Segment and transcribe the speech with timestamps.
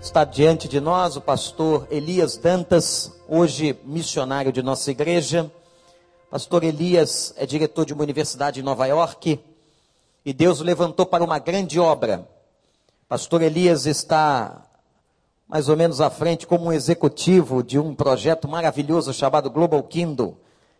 [0.00, 5.50] Está diante de nós o pastor Elias Dantas, hoje missionário de nossa igreja.
[6.30, 9.40] Pastor Elias é diretor de uma universidade em Nova York
[10.24, 12.28] e Deus o levantou para uma grande obra.
[13.08, 14.64] Pastor Elias está
[15.48, 20.36] mais ou menos à frente como um executivo de um projeto maravilhoso chamado Global Kingdom,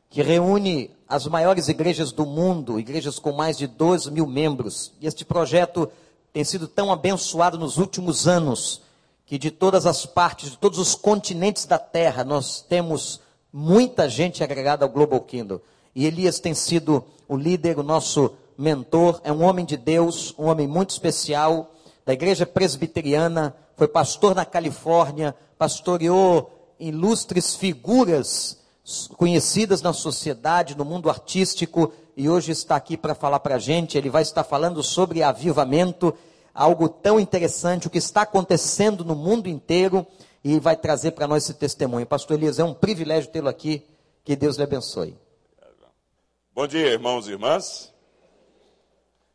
[0.09, 4.93] que reúne as maiores igrejas do mundo, igrejas com mais de 12 mil membros.
[5.01, 5.91] E este projeto
[6.33, 8.83] tem sido tão abençoado nos últimos anos,
[9.29, 13.21] que de todas as partes, de todos os continentes da terra, nós temos
[13.53, 15.61] muita gente agregada ao Global Kingdom.
[15.95, 20.47] E Elias tem sido o líder, o nosso mentor, é um homem de Deus, um
[20.47, 21.75] homem muito especial,
[22.07, 28.57] da igreja presbiteriana, foi pastor na Califórnia, pastoreou ilustres figuras
[29.19, 33.99] conhecidas na sociedade, no mundo artístico, e hoje está aqui para falar para a gente.
[33.99, 36.15] Ele vai estar falando sobre avivamento,
[36.59, 40.05] algo tão interessante, o que está acontecendo no mundo inteiro,
[40.43, 42.05] e vai trazer para nós esse testemunho.
[42.05, 43.87] Pastor Elias, é um privilégio tê-lo aqui.
[44.25, 45.17] Que Deus lhe abençoe.
[46.53, 47.95] Bom dia, irmãos e irmãs.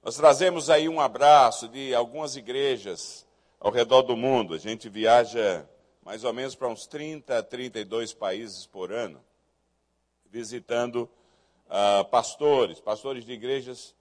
[0.04, 3.26] Nós trazemos aí um abraço de algumas igrejas
[3.58, 4.54] ao redor do mundo.
[4.54, 5.66] A gente viaja
[6.04, 9.24] mais ou menos para uns 30, 32 países por ano,
[10.30, 11.10] visitando
[11.68, 13.96] uh, pastores, pastores de igrejas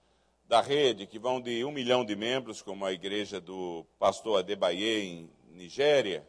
[0.52, 5.00] da rede, que vão de um milhão de membros, como a igreja do pastor Adebaye
[5.02, 6.28] em Nigéria,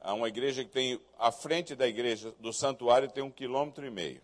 [0.00, 3.90] a uma igreja que tem, à frente da igreja do santuário, tem um quilômetro e
[3.90, 4.22] meio.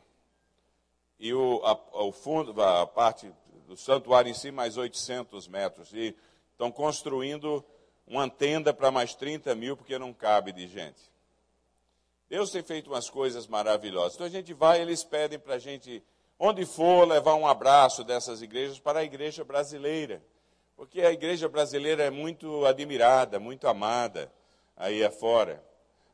[1.18, 3.30] E o, a, o fundo, a parte
[3.68, 5.92] do santuário em si, mais 800 metros.
[5.92, 6.16] E
[6.52, 7.62] estão construindo
[8.06, 11.12] uma tenda para mais 30 mil, porque não cabe de gente.
[12.26, 14.14] Deus tem feito umas coisas maravilhosas.
[14.14, 16.02] Então a gente vai, eles pedem para a gente,
[16.42, 20.22] onde for, levar um abraço dessas igrejas para a igreja brasileira.
[20.74, 24.32] Porque a igreja brasileira é muito admirada, muito amada
[24.74, 25.62] aí afora.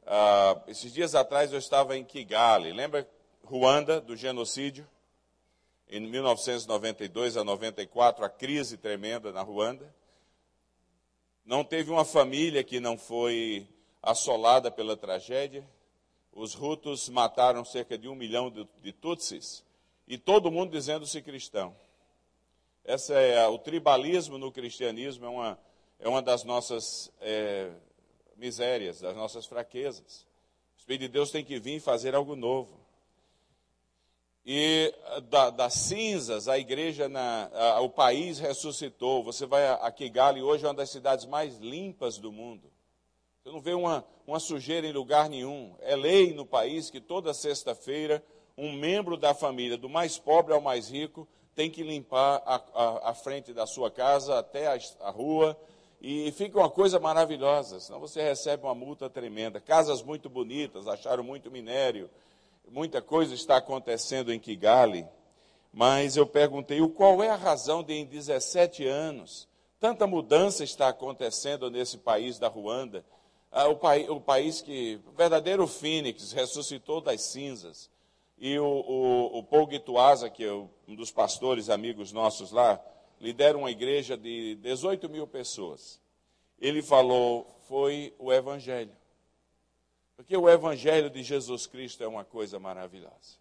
[0.04, 3.08] Ah, esses dias atrás eu estava em Kigali, lembra
[3.44, 4.84] Ruanda, do genocídio?
[5.88, 9.94] Em 1992 a 94, a crise tremenda na Ruanda.
[11.44, 13.68] Não teve uma família que não foi
[14.02, 15.64] assolada pela tragédia.
[16.32, 19.64] Os Hutus mataram cerca de um milhão de, de Tutsis
[20.06, 21.76] e todo mundo dizendo-se cristão.
[22.84, 25.58] Essa é o tribalismo no cristianismo é uma,
[25.98, 27.70] é uma das nossas é,
[28.36, 30.24] misérias, das nossas fraquezas.
[30.76, 32.86] O Espírito de Deus tem que vir fazer algo novo.
[34.44, 34.94] E
[35.28, 39.24] da, das cinzas, a igreja, na, a, o país ressuscitou.
[39.24, 42.70] Você vai a Kigali, hoje é uma das cidades mais limpas do mundo.
[43.42, 45.74] Você não vê uma, uma sujeira em lugar nenhum.
[45.80, 48.24] É lei no país que toda sexta-feira
[48.56, 53.10] um membro da família, do mais pobre ao mais rico, tem que limpar a, a,
[53.10, 55.58] a frente da sua casa até a, a, rua.
[56.00, 59.60] E fica uma coisa maravilhosa, senão você recebe uma multa tremenda.
[59.60, 62.10] Casas muito bonitas, acharam muito minério,
[62.70, 65.06] muita coisa está acontecendo em Kigali,
[65.72, 69.48] mas eu perguntei qual é a razão de, em 17 anos,
[69.80, 73.04] tanta mudança está acontecendo nesse país da Ruanda,
[73.50, 73.78] ah, o,
[74.14, 77.90] o, país que, o verdadeiro Fênix, ressuscitou das cinzas.
[78.38, 82.80] E o, o, o Paul que é um dos pastores amigos nossos lá,
[83.20, 86.00] lidera uma igreja de 18 mil pessoas.
[86.58, 88.92] Ele falou, foi o Evangelho.
[90.16, 93.38] Porque o Evangelho de Jesus Cristo é uma coisa maravilhosa.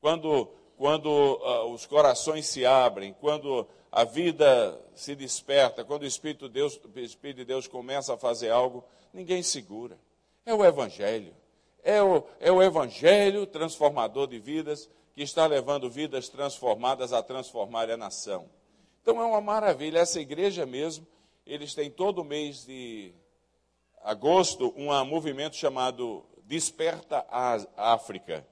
[0.00, 0.46] Quando,
[0.76, 6.80] quando uh, os corações se abrem, quando a vida se desperta, quando o Espírito, Deus,
[6.84, 9.98] o Espírito de Deus começa a fazer algo, ninguém segura.
[10.46, 11.34] É o Evangelho.
[11.84, 17.90] É o, é o Evangelho transformador de vidas que está levando vidas transformadas a transformar
[17.90, 18.48] a nação.
[19.02, 19.98] Então é uma maravilha.
[19.98, 21.06] Essa igreja mesmo,
[21.46, 23.12] eles têm todo mês de
[24.02, 28.46] agosto um movimento chamado Desperta a África.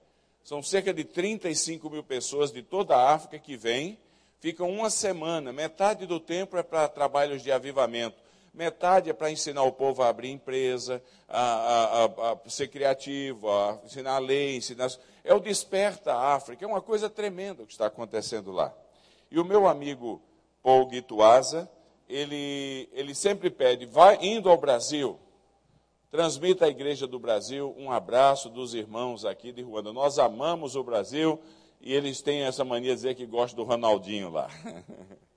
[0.44, 3.99] São cerca de 35 mil pessoas de toda a África que vêm,
[4.41, 8.22] ficam uma semana, metade do tempo é para trabalhos de avivamento,
[8.53, 13.50] metade é para ensinar o povo a abrir empresa, a, a, a, a ser criativo,
[13.50, 14.91] a ensinar a lei, ensinar...
[15.25, 18.75] É o Desperta a África, é uma coisa tremenda o que está acontecendo lá.
[19.31, 20.21] E o meu amigo
[20.62, 21.71] Paul Guituasa,
[22.09, 25.19] ele, ele sempre pede, vai indo ao Brasil,
[26.12, 29.94] Transmita à Igreja do Brasil um abraço dos irmãos aqui de Ruanda.
[29.94, 31.41] Nós amamos o Brasil
[31.81, 34.47] e eles têm essa mania de dizer que gostam do Ronaldinho lá.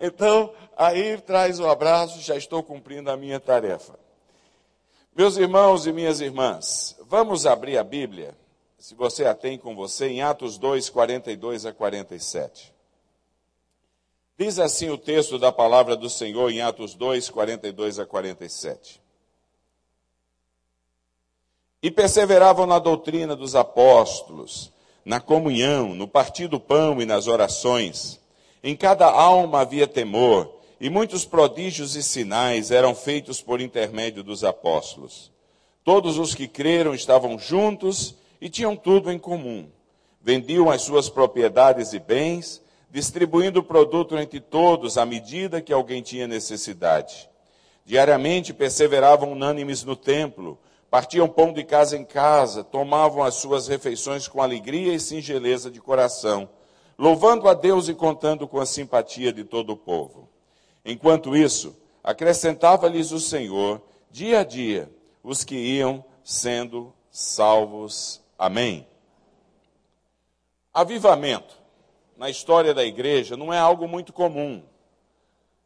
[0.00, 3.98] Então, aí traz o abraço, já estou cumprindo a minha tarefa.
[5.14, 8.34] Meus irmãos e minhas irmãs, vamos abrir a Bíblia,
[8.78, 12.72] se você a tem com você, em Atos 2, 42 a 47.
[14.38, 19.02] Diz assim o texto da palavra do Senhor em Atos 2, 42 a 47.
[21.82, 24.72] E perseveravam na doutrina dos apóstolos,
[25.04, 28.19] na comunhão, no partir do pão e nas orações.
[28.62, 34.44] Em cada alma havia temor, e muitos prodígios e sinais eram feitos por intermédio dos
[34.44, 35.30] apóstolos.
[35.84, 39.68] Todos os que creram estavam juntos e tinham tudo em comum.
[40.20, 46.02] Vendiam as suas propriedades e bens, distribuindo o produto entre todos à medida que alguém
[46.02, 47.28] tinha necessidade.
[47.84, 50.58] Diariamente perseveravam unânimes no templo,
[50.90, 55.80] partiam pão de casa em casa, tomavam as suas refeições com alegria e singeleza de
[55.80, 56.48] coração,
[57.00, 60.28] louvando a Deus e contando com a simpatia de todo o povo.
[60.84, 61.74] Enquanto isso,
[62.04, 63.80] acrescentava-lhes o Senhor,
[64.10, 64.92] dia a dia,
[65.24, 68.20] os que iam sendo salvos.
[68.38, 68.86] Amém.
[70.74, 71.56] Avivamento
[72.18, 74.62] na história da igreja não é algo muito comum.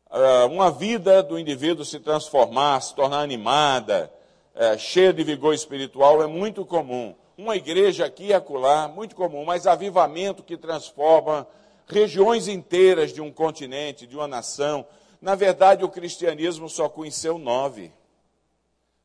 [0.09, 4.09] Ah, uma vida do indivíduo se transformar, se tornar animada,
[4.55, 7.13] é, cheia de vigor espiritual é muito comum.
[7.37, 11.47] Uma igreja aqui e acolá, muito comum, mas avivamento que transforma
[11.87, 14.87] regiões inteiras de um continente, de uma nação.
[15.21, 17.93] Na verdade, o cristianismo só conheceu nove.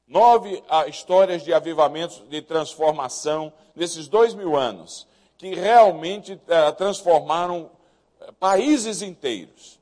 [0.07, 7.71] Nove ah, histórias de avivamentos, de transformação, nesses dois mil anos, que realmente ah, transformaram
[8.19, 9.79] eh, países inteiros,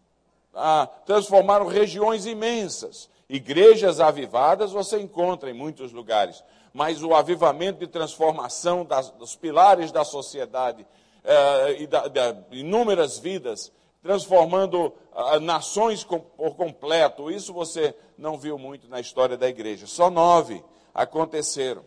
[0.54, 3.10] ah, transformaram regiões imensas.
[3.30, 6.44] Igrejas avivadas você encontra em muitos lugares,
[6.78, 10.86] mas o avivamento de transformação das, dos pilares da sociedade
[11.24, 18.38] eh, e da, da, inúmeras vidas, transformando ah, nações com, por completo, isso você não
[18.38, 19.88] viu muito na história da igreja.
[19.88, 20.64] Só nove
[20.94, 21.84] aconteceram.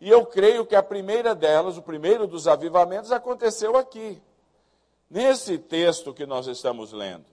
[0.00, 4.22] E eu creio que a primeira delas, o primeiro dos avivamentos, aconteceu aqui,
[5.10, 7.26] nesse texto que nós estamos lendo,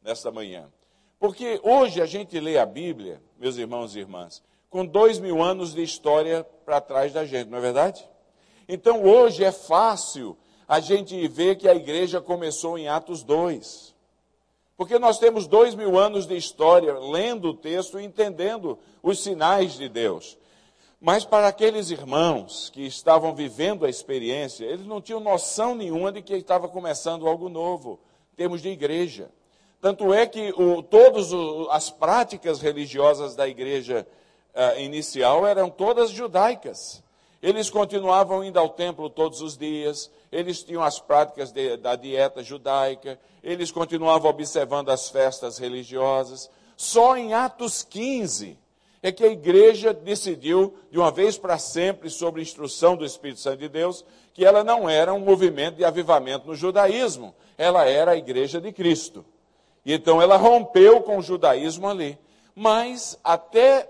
[0.00, 0.72] nesta manhã.
[1.18, 5.74] Porque hoje a gente lê a Bíblia, meus irmãos e irmãs, com dois mil anos
[5.74, 8.06] de história para trás da gente, não é verdade?
[8.68, 10.36] Então hoje é fácil
[10.66, 13.94] a gente ver que a igreja começou em Atos 2.
[14.76, 19.74] Porque nós temos dois mil anos de história lendo o texto e entendendo os sinais
[19.74, 20.36] de Deus.
[21.00, 26.22] Mas para aqueles irmãos que estavam vivendo a experiência, eles não tinham noção nenhuma de
[26.22, 28.00] que estava começando algo novo,
[28.32, 29.30] em termos de igreja.
[29.80, 31.30] Tanto é que o, todas
[31.70, 34.06] as práticas religiosas da igreja
[34.56, 37.04] uh, inicial eram todas judaicas.
[37.42, 42.42] Eles continuavam indo ao templo todos os dias, eles tinham as práticas de, da dieta
[42.42, 46.50] judaica, eles continuavam observando as festas religiosas.
[46.76, 48.58] Só em Atos 15
[49.02, 53.58] é que a igreja decidiu, de uma vez para sempre, sob instrução do Espírito Santo
[53.58, 54.04] de Deus,
[54.34, 58.72] que ela não era um movimento de avivamento no judaísmo, ela era a igreja de
[58.72, 59.24] Cristo.
[59.84, 62.18] E então ela rompeu com o judaísmo ali.
[62.54, 63.88] Mas até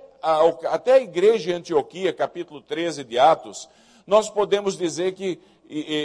[0.70, 3.68] até a igreja de Antioquia, capítulo 13 de Atos,
[4.06, 5.40] nós podemos dizer que,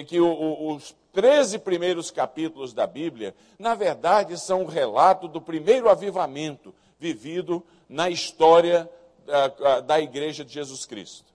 [0.08, 6.74] que os 13 primeiros capítulos da Bíblia, na verdade, são um relato do primeiro avivamento
[7.00, 8.90] vivido na história
[9.26, 11.32] da, da igreja de Jesus Cristo.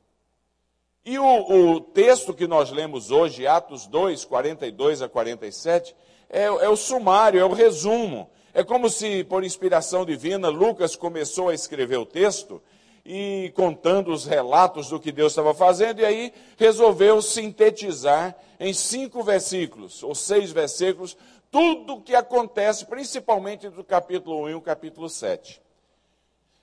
[1.04, 5.94] E o, o, texto que nós lemos hoje, Atos 2, 42 a 47,
[6.28, 11.50] é, é o sumário, é o resumo é como se, por inspiração divina, Lucas começou
[11.50, 12.62] a escrever o texto
[13.04, 19.22] e contando os relatos do que Deus estava fazendo, e aí resolveu sintetizar em cinco
[19.22, 21.18] versículos, ou seis versículos,
[21.50, 25.60] tudo o que acontece, principalmente do capítulo 1 e o capítulo 7.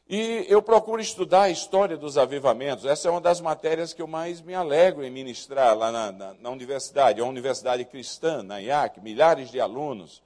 [0.09, 2.85] E eu procuro estudar a história dos avivamentos.
[2.85, 6.33] Essa é uma das matérias que eu mais me alegro em ministrar lá na, na,
[6.33, 10.23] na universidade, é uma universidade cristã, na IAC, milhares de alunos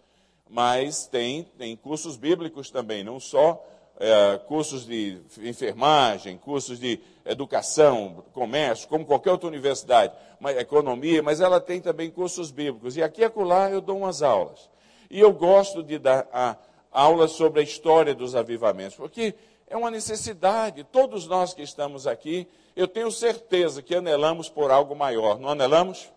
[0.49, 3.63] mas tem, tem cursos bíblicos também, não só
[3.99, 11.41] é, cursos de enfermagem, cursos de educação, comércio, como qualquer outra universidade, mas, economia, mas
[11.41, 12.95] ela tem também cursos bíblicos.
[12.95, 14.69] E aqui e acolá eu dou umas aulas.
[15.09, 16.55] E eu gosto de dar a,
[16.91, 19.33] aulas sobre a história dos avivamentos, porque
[19.67, 20.83] é uma necessidade.
[20.83, 26.11] Todos nós que estamos aqui, eu tenho certeza que anelamos por algo maior, não anelamos?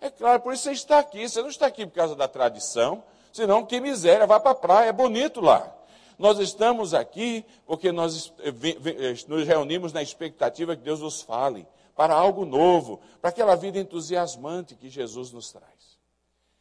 [0.00, 1.28] É claro, por isso você está aqui.
[1.28, 3.02] Você não está aqui por causa da tradição,
[3.32, 5.72] Senão, que miséria, vai para a praia, é bonito lá.
[6.18, 11.66] Nós estamos aqui porque nós eh, eh, nos reunimos na expectativa que Deus nos fale
[11.94, 15.98] para algo novo, para aquela vida entusiasmante que Jesus nos traz.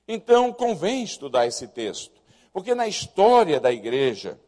[0.07, 2.21] Então, convém estudar esse texto,
[2.51, 4.39] porque na história da igreja,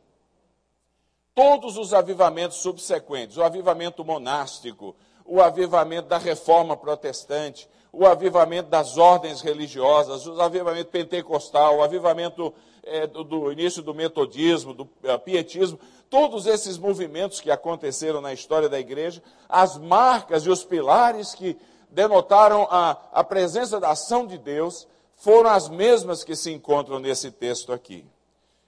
[1.36, 8.98] todos os avivamentos subsequentes, o avivamento monástico, o avivamento da reforma protestante, o avivamento das
[8.98, 15.19] ordens religiosas, o avivamento pentecostal, o avivamento é, do, do, início do metodismo, do uh,
[15.24, 15.79] pietismo,
[16.10, 21.57] todos esses movimentos que aconteceram na história da igreja, as marcas e os pilares que
[21.89, 27.29] denotaram a, a presença da ação de Deus, foram as mesmas que se encontram nesse
[27.29, 28.05] texto aqui.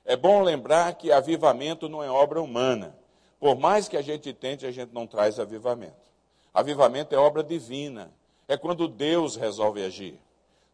[0.05, 2.95] É bom lembrar que avivamento não é obra humana.
[3.39, 5.95] Por mais que a gente tente, a gente não traz avivamento.
[6.53, 8.11] Avivamento é obra divina.
[8.47, 10.19] É quando Deus resolve agir.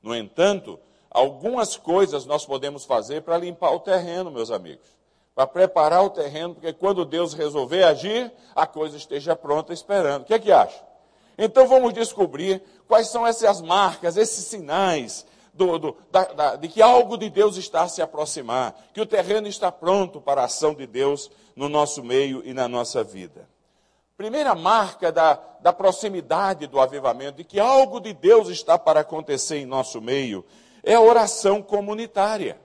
[0.02, 5.00] No entanto, algumas coisas nós podemos fazer para limpar o terreno, meus amigos
[5.40, 10.24] para preparar o terreno, porque quando Deus resolver agir, a coisa esteja pronta esperando.
[10.24, 10.84] O que é que acha?
[11.38, 16.82] Então vamos descobrir quais são essas marcas, esses sinais do, do, da, da, de que
[16.82, 20.74] algo de Deus está a se aproximar, que o terreno está pronto para a ação
[20.74, 23.48] de Deus no nosso meio e na nossa vida.
[24.20, 29.60] Primeira marca da, da proximidade do avivamento, de que algo de Deus está para acontecer
[29.60, 30.44] em nosso meio,
[30.84, 32.60] é a oração comunitária.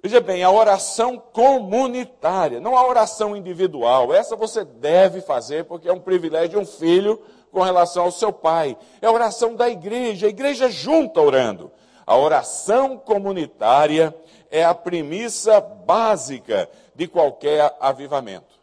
[0.00, 4.14] Veja bem, a oração comunitária, não a oração individual.
[4.14, 8.32] Essa você deve fazer porque é um privilégio de um filho com relação ao seu
[8.32, 8.78] pai.
[9.02, 11.72] É a oração da igreja, a igreja junta orando.
[12.06, 14.14] A oração comunitária
[14.48, 18.53] é a premissa básica de qualquer avivamento.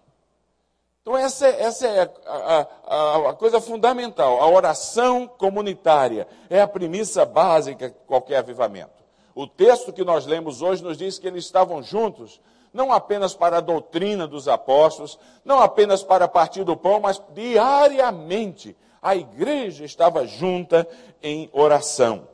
[1.01, 4.39] Então, essa, essa é a, a, a, coisa fundamental.
[4.39, 9.01] A oração comunitária é a premissa básica de qualquer avivamento.
[9.33, 12.39] O texto que nós lemos hoje nos diz que eles estavam juntos,
[12.71, 18.77] não apenas para a doutrina dos apóstolos, não apenas para partir do pão, mas diariamente
[19.01, 20.87] a igreja estava junta
[21.23, 22.27] em oração.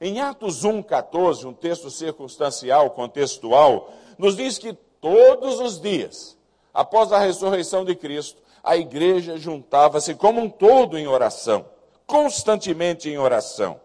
[0.00, 6.36] Em Atos 1,14, um texto circunstancial, contextual, nos diz que todos os dias,
[6.74, 11.64] após a ressurreição de Cristo, a igreja juntava-se como um todo em oração,
[12.06, 13.80] constantemente em oração.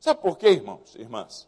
[0.00, 1.46] Sabe por quê, irmãos e irmãs?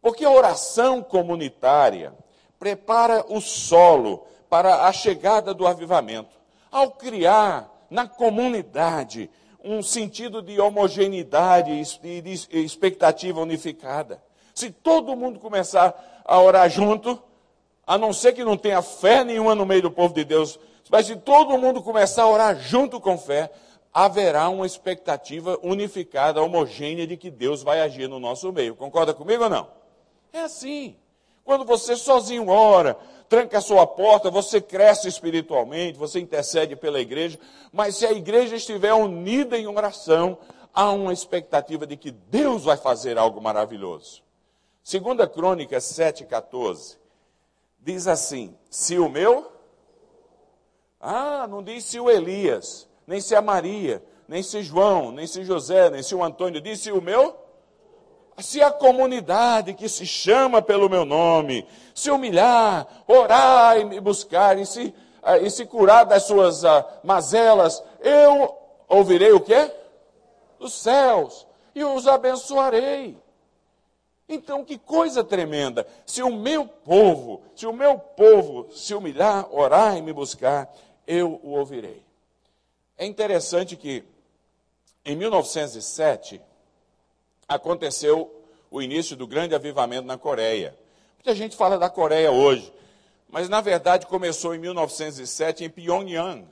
[0.00, 2.14] Porque a oração comunitária
[2.58, 6.38] prepara o solo para a chegada do avivamento.
[6.70, 9.30] Ao criar na comunidade
[9.62, 14.22] um sentido de homogeneidade e de expectativa unificada.
[14.54, 17.20] Se todo mundo começar a orar junto,
[17.88, 21.06] a não ser que não tenha fé nenhuma no meio do povo de Deus, mas
[21.06, 23.50] se todo mundo começar a orar junto com fé,
[23.94, 28.76] haverá uma expectativa unificada, homogênea de que Deus vai agir no nosso meio.
[28.76, 29.68] Concorda comigo ou não?
[30.34, 30.96] É assim.
[31.42, 32.94] Quando você sozinho ora,
[33.26, 37.38] tranca a sua porta, você cresce espiritualmente, você intercede pela igreja,
[37.72, 40.36] mas se a igreja estiver unida em oração,
[40.74, 44.22] há uma expectativa de que Deus vai fazer algo maravilhoso.
[44.84, 46.98] Segunda Crônica 7,14
[47.92, 49.50] diz assim: se o meu.
[51.00, 55.44] Ah, não diz se o Elias, nem se a Maria, nem se João, nem se
[55.44, 57.48] José, nem se o Antônio, diz se o meu
[58.40, 64.56] se a comunidade que se chama pelo meu nome se humilhar, orar e me buscar
[64.56, 68.56] e se, ah, e se curar das suas uh, mazelas, eu
[68.88, 69.70] ouvirei o quê?
[70.58, 73.18] Dos céus e os abençoarei.
[74.28, 75.86] Então, que coisa tremenda!
[76.04, 80.70] Se o meu povo, se o meu povo se humilhar, orar e me buscar,
[81.06, 82.02] eu o ouvirei.
[82.96, 84.04] É interessante que
[85.04, 86.42] em 1907
[87.48, 88.30] aconteceu
[88.70, 90.76] o início do grande avivamento na Coreia.
[91.16, 92.70] Muita gente fala da Coreia hoje,
[93.30, 96.46] mas na verdade começou em 1907 em Pyongyang,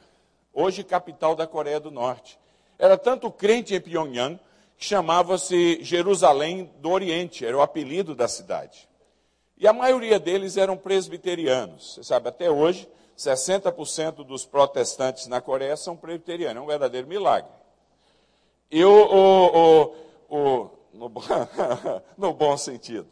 [0.55, 2.39] hoje capital da Coreia do Norte.
[2.79, 4.41] Era tanto crente em Pyongyang
[4.77, 8.89] que chamava-se Jerusalém do Oriente, era o apelido da cidade.
[9.59, 11.95] E a maioria deles eram presbiterianos.
[11.95, 16.59] Você sabe, até hoje, 60% dos protestantes na Coreia são presbiterianos.
[16.59, 17.51] É um verdadeiro milagre.
[18.71, 19.95] E o, o,
[20.29, 21.11] o, no,
[22.19, 23.07] no bom sentido.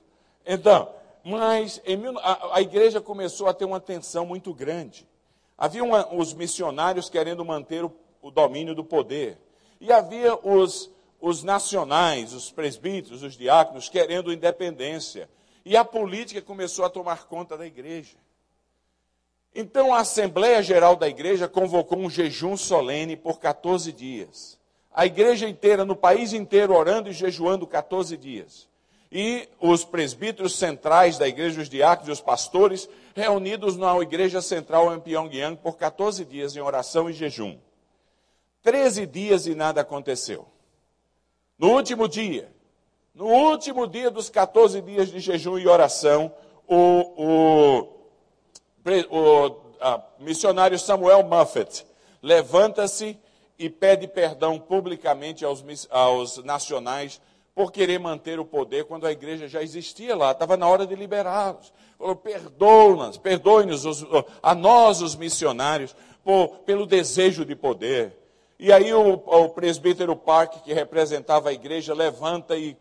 [0.45, 0.91] Então,
[1.25, 1.81] mas
[2.23, 5.09] a, a, igreja começou a ter uma tensão muito grande.
[5.57, 9.39] Havia uma, os missionários querendo manter o, o, domínio do poder.
[9.81, 10.91] E havia os,
[11.25, 15.29] os nacionais, os presbíteros, os diáconos, querendo independência.
[15.65, 18.17] E a política começou a tomar conta da igreja.
[19.55, 24.59] Então a Assembleia Geral da Igreja convocou um jejum solene por 14 dias
[24.95, 28.69] a igreja inteira, no país inteiro, orando e jejuando 14 dias.
[29.11, 34.95] E os presbíteros centrais da igreja, os diáconos e os pastores, reunidos na igreja central
[34.95, 37.59] em Pyongyang por 14 dias em oração e jejum.
[38.63, 40.47] 13 dias e nada aconteceu.
[41.59, 42.53] No último dia,
[43.15, 46.33] no último dia dos 14 dias de jejum e oração,
[46.67, 47.87] o,
[49.09, 51.87] o, o missionário Samuel Muffet
[52.21, 53.19] levanta-se
[53.59, 57.21] e pede perdão publicamente aos, aos nacionais
[57.55, 60.97] por querer manter o poder quando a igreja já existia lá, estava na hora de
[60.97, 61.73] liberá-los.
[61.97, 64.05] Falou, perdoa-nos, perdoe-nos
[64.43, 65.95] a nós, os missionários,
[66.25, 68.24] por, pelo desejo de poder.
[68.59, 72.77] E aí o, o presbítero Park, que representava a igreja, levanta e,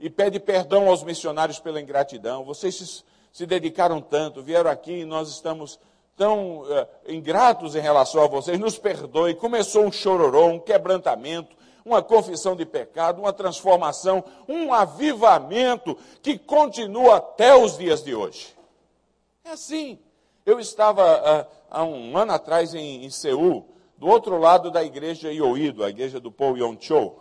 [0.00, 2.44] e pede perdão aos missionários pela ingratidão.
[2.44, 5.78] Vocês se, se dedicaram tanto, vieram aqui e nós estamos
[6.16, 9.34] tão uh, ingratos em relação a vocês, nos perdoe.
[9.34, 17.16] Começou um chororô, um quebrantamento, uma confissão de pecado, uma transformação, um avivamento que continua
[17.16, 18.54] até os dias de hoje.
[19.44, 19.98] É assim.
[20.44, 23.66] Eu estava uh, há um ano atrás em, em, Seul,
[23.98, 27.16] do outro lado da igreja Ioido, a igreja do Paul Yong-cho,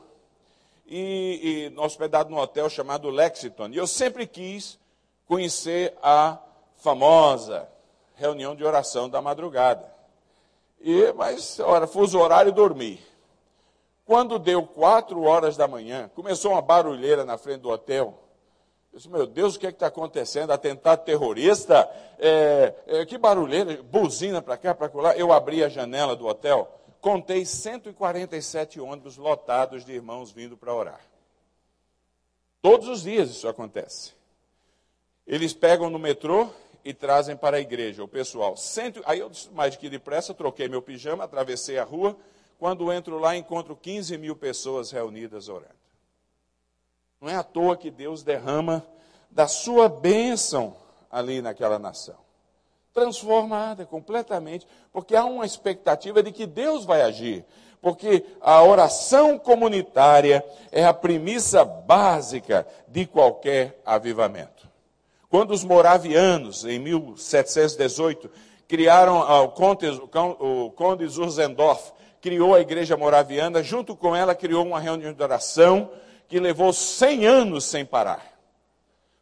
[0.85, 3.69] e, e hospedado num hotel chamado Lexington.
[3.69, 4.79] E eu sempre quis
[5.27, 6.37] conhecer a
[6.77, 7.67] famosa
[8.15, 9.91] reunião de oração da madrugada.
[10.79, 13.01] E, mas, ora, fuso horário e dormi.
[14.05, 18.17] Quando deu quatro horas da manhã, começou uma barulheira na frente do hotel.
[18.97, 20.49] Eu disse, meu Deus, o que é está acontecendo?
[20.49, 21.87] Atentado terrorista?
[22.17, 25.15] É, é, que barulheira, buzina para cá, para lá.
[25.15, 26.67] Eu abri a janela do hotel,
[26.99, 31.01] contei 147 ônibus lotados de irmãos vindo para orar.
[32.59, 34.13] Todos os dias isso acontece.
[35.27, 36.49] Eles pegam no metrô,
[36.83, 38.57] e trazem para a igreja o pessoal.
[38.57, 42.17] Cento, aí eu, mais que depressa, troquei meu pijama, atravessei a rua.
[42.57, 45.86] Quando entro lá, encontro 15 mil pessoas reunidas orando.
[47.19, 48.85] Não é à toa que Deus derrama
[49.31, 50.75] da sua bênção
[51.11, 52.15] ali naquela nação.
[52.93, 57.45] Transformada completamente, porque há uma expectativa de que Deus vai agir.
[57.81, 64.67] Porque a oração comunitária é a premissa básica de qualquer avivamento.
[65.29, 68.29] Quando os moravianos, em 1718,
[68.67, 69.87] criaram o conde,
[70.75, 75.89] conde Zurzendorf, criou a igreja moraviana, junto com ela criou uma reunião de oração
[76.27, 78.37] que levou 100 anos sem parar.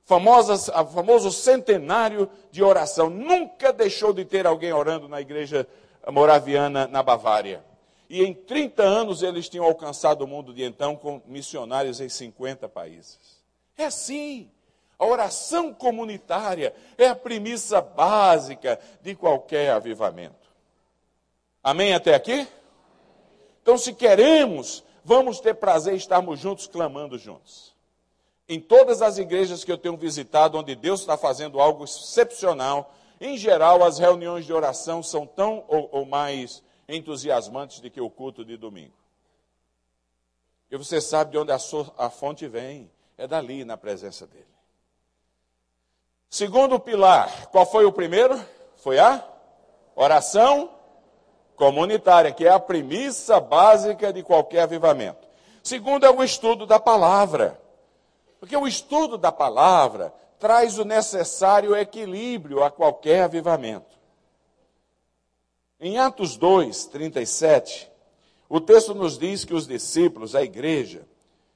[0.03, 3.09] Famosas, a famoso centenário de oração.
[3.09, 5.67] Nunca deixou de ter alguém orando na igreja
[6.11, 7.63] moraviana na Bavária.
[8.07, 12.69] E em 30 anos eles tinham alcançado o mundo de então com missionários em 50
[12.69, 13.19] países.
[13.77, 14.49] É assim.
[14.97, 20.49] A oração comunitária é a premissa básica de qualquer avivamento.
[21.61, 22.47] Amém até aqui?
[23.61, 27.73] Então, se queremos, vamos ter prazer em estarmos juntos, clamando juntos.
[28.49, 33.37] Em todas as igrejas que eu tenho visitado, onde Deus está fazendo algo excepcional, em
[33.37, 38.43] geral, as reuniões de oração são tão ou, ou mais entusiasmantes do que o culto
[38.43, 38.93] de domingo.
[40.69, 41.57] E você sabe de onde a,
[41.97, 44.45] a fonte vem, é dali, na presença dele.
[46.29, 48.43] Segundo pilar, qual foi o primeiro?
[48.77, 49.23] Foi a
[49.95, 50.74] oração
[51.55, 55.27] comunitária, que é a premissa básica de qualquer avivamento.
[55.63, 57.59] Segundo é o estudo da palavra.
[58.39, 63.95] Porque o estudo da palavra traz o necessário equilíbrio a qualquer avivamento.
[65.79, 67.91] Em Atos 2, 37,
[68.47, 71.07] o texto nos diz que os discípulos, a igreja,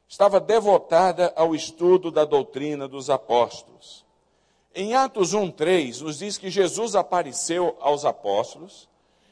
[0.07, 4.03] estava devotada ao estudo da doutrina dos apóstolos.
[4.73, 8.89] Em Atos 1:3 nos diz que Jesus apareceu aos apóstolos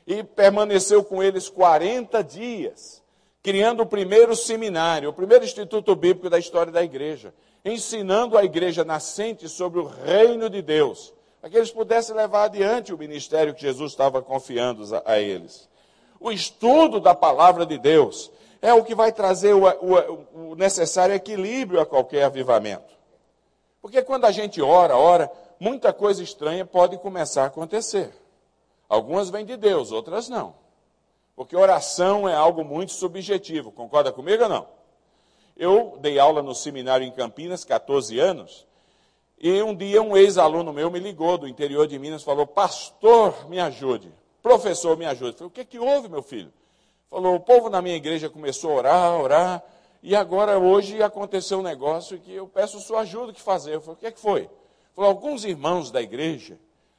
[0.08, 3.04] e permaneceu com eles 40 dias,
[3.43, 7.34] criando o primeiro seminário, o primeiro instituto bíblico da história da igreja,
[7.65, 12.93] ensinando a igreja nascente sobre o reino de Deus, para que eles pudessem levar adiante
[12.93, 15.67] o ministério que Jesus estava confiando a, eles.
[16.22, 21.13] O estudo da palavra de Deus é o que vai trazer o, o, o necessário
[21.13, 22.96] equilíbrio a qualquer avivamento.
[23.82, 28.12] Porque quando a gente ora, ora, muita coisa estranha pode começar a acontecer.
[28.89, 30.56] Algumas vêm de Deus, outras não.
[31.36, 33.71] Porque oração é algo muito subjetivo.
[33.71, 34.67] Concorda comigo ou não?
[35.56, 38.65] Eu dei aula no seminário em Campinas, 14 anos,
[39.39, 43.60] e um dia um ex-aluno meu me ligou do interior de Minas, falou: "Pastor, me
[43.60, 44.12] ajude.
[44.41, 45.32] Professor, me ajude".
[45.32, 46.54] Eu falei: "O que que houve, meu filho?"
[47.10, 49.63] Falou: "O povo na minha igreja começou a orar, orar,
[50.02, 53.76] e agora, hoje, aconteceu um negócio que eu peço sua ajuda que fazer.
[53.76, 54.50] Eu falei, o que, é que foi?
[54.95, 56.58] Falou, alguns irmãos da igreja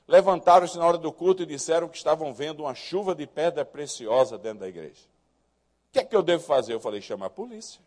[0.09, 4.39] levantaram-se na hora do culto e disseram que estavam vendo uma chuva de pedra preciosa
[4.39, 5.03] dentro da igreja.
[5.89, 6.73] O que é que eu devo fazer?
[6.73, 7.81] Eu falei, chamar a polícia.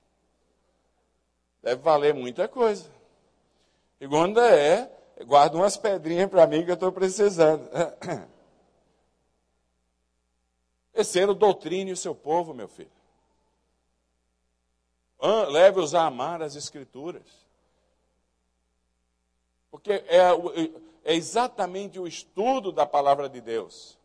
[1.63, 2.89] Deve valer muita coisa.
[3.97, 4.89] Segunda é,
[5.25, 7.67] guarda umas pedrinhas para mim que eu estou precisando.
[10.93, 12.91] Terceiro, doutrine o seu povo, meu filho.
[15.49, 17.41] Leve-os a amar as Escrituras.
[19.69, 20.29] Porque é,
[21.03, 23.99] é, exatamente o estudo da palavra de Deus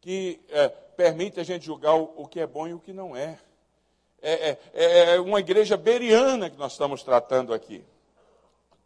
[0.00, 3.14] que é, permite a gente julgar o, o, que é bom e o que não
[3.14, 3.38] é.
[4.22, 7.84] É, é, é uma igreja beriana que nós estamos tratando aqui.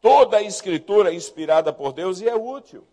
[0.01, 2.85] Toda a escritura é inspirada por Deus e é útil.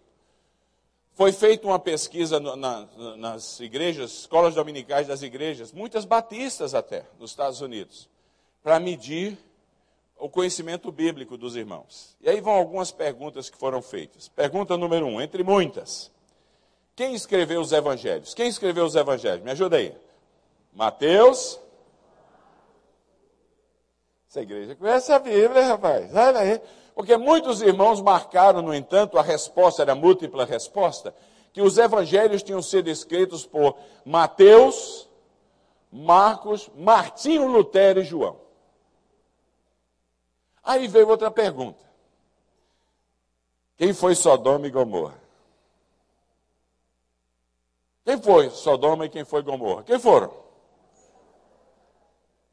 [1.14, 2.88] Foi feita uma pesquisa na,
[3.18, 8.10] nas igrejas, escolas dominicais das igrejas, muitas batistas até, nos Estados Unidos,
[8.64, 9.38] para medir
[10.22, 12.16] o conhecimento bíblico dos irmãos.
[12.22, 14.28] E aí vão algumas perguntas que foram feitas.
[14.30, 16.12] Pergunta número um, entre muitas.
[16.96, 18.36] Quem escreveu os evangelhos?
[18.36, 19.44] Quem escreveu os evangelhos?
[19.44, 19.96] Me ajuda aí.
[20.72, 21.60] Mateus.
[24.30, 26.14] Essa igreja conhece a Bíblia, rapaz.
[26.14, 26.62] Olha aí.
[26.94, 31.16] Porque muitos irmãos marcaram, no entanto, a resposta era múltipla resposta,
[31.52, 35.10] que os evangelhos tinham sido escritos por Mateus,
[35.92, 38.41] Marcos, Martinho Lutero e João.
[40.64, 41.80] Aí veio outra pergunta.
[43.78, 45.20] Quem foi Sodoma e Gomorra?
[48.06, 49.84] Quem foi Sodoma e quem foi Gomorra?
[49.84, 50.32] Quem foram?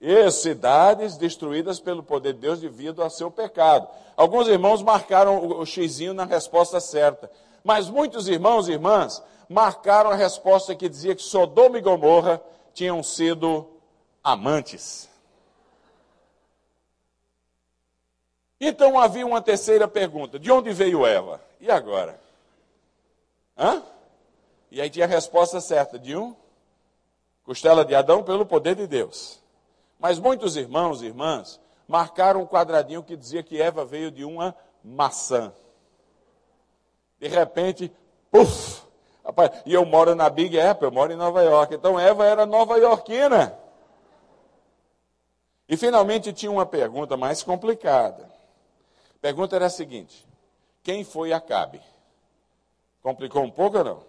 [0.01, 3.89] E cidades destruídas pelo poder de Deus devido ao seu pecado.
[4.17, 7.31] Alguns irmãos marcaram o xizinho na resposta certa.
[7.65, 12.41] Mas muitos irmãos e irmãs marcaram a resposta que dizia que Sodoma e Gomorra
[12.73, 13.67] tinham sido
[14.23, 15.09] amantes.
[18.61, 21.41] Então havia uma terceira pergunta: de onde veio Eva?
[21.61, 22.19] E agora?
[23.57, 23.83] Hã?
[24.71, 26.35] E aí tinha a resposta certa: de um
[27.45, 29.41] costela de Adão pelo poder de Deus.
[29.99, 34.55] Mas muitos irmãos e irmãs marcaram um quadradinho que dizia que Eva veio de uma
[34.85, 35.53] maçã.
[37.19, 37.93] De repente,
[38.31, 38.83] puf!
[39.67, 41.75] E eu moro na Big Apple, eu moro em Nova York.
[41.75, 43.59] Então Eva era nova-iorquina.
[45.69, 48.38] E finalmente tinha uma pergunta mais complicada.
[49.21, 50.27] Pergunta era a seguinte:
[50.83, 51.81] quem foi Acabe?
[53.03, 54.03] Complicou um pouco ou não?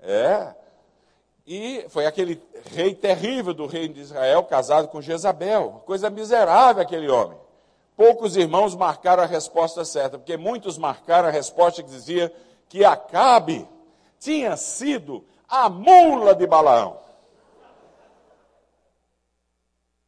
[0.00, 0.54] É.
[1.46, 5.82] E foi aquele rei terrível do reino de Israel, casado com Jezabel.
[5.86, 7.38] Coisa miserável aquele homem.
[7.96, 12.32] Poucos irmãos marcaram a resposta certa, porque muitos marcaram a resposta que dizia
[12.68, 13.66] que Acabe
[14.20, 17.00] tinha sido a mula de Balaão.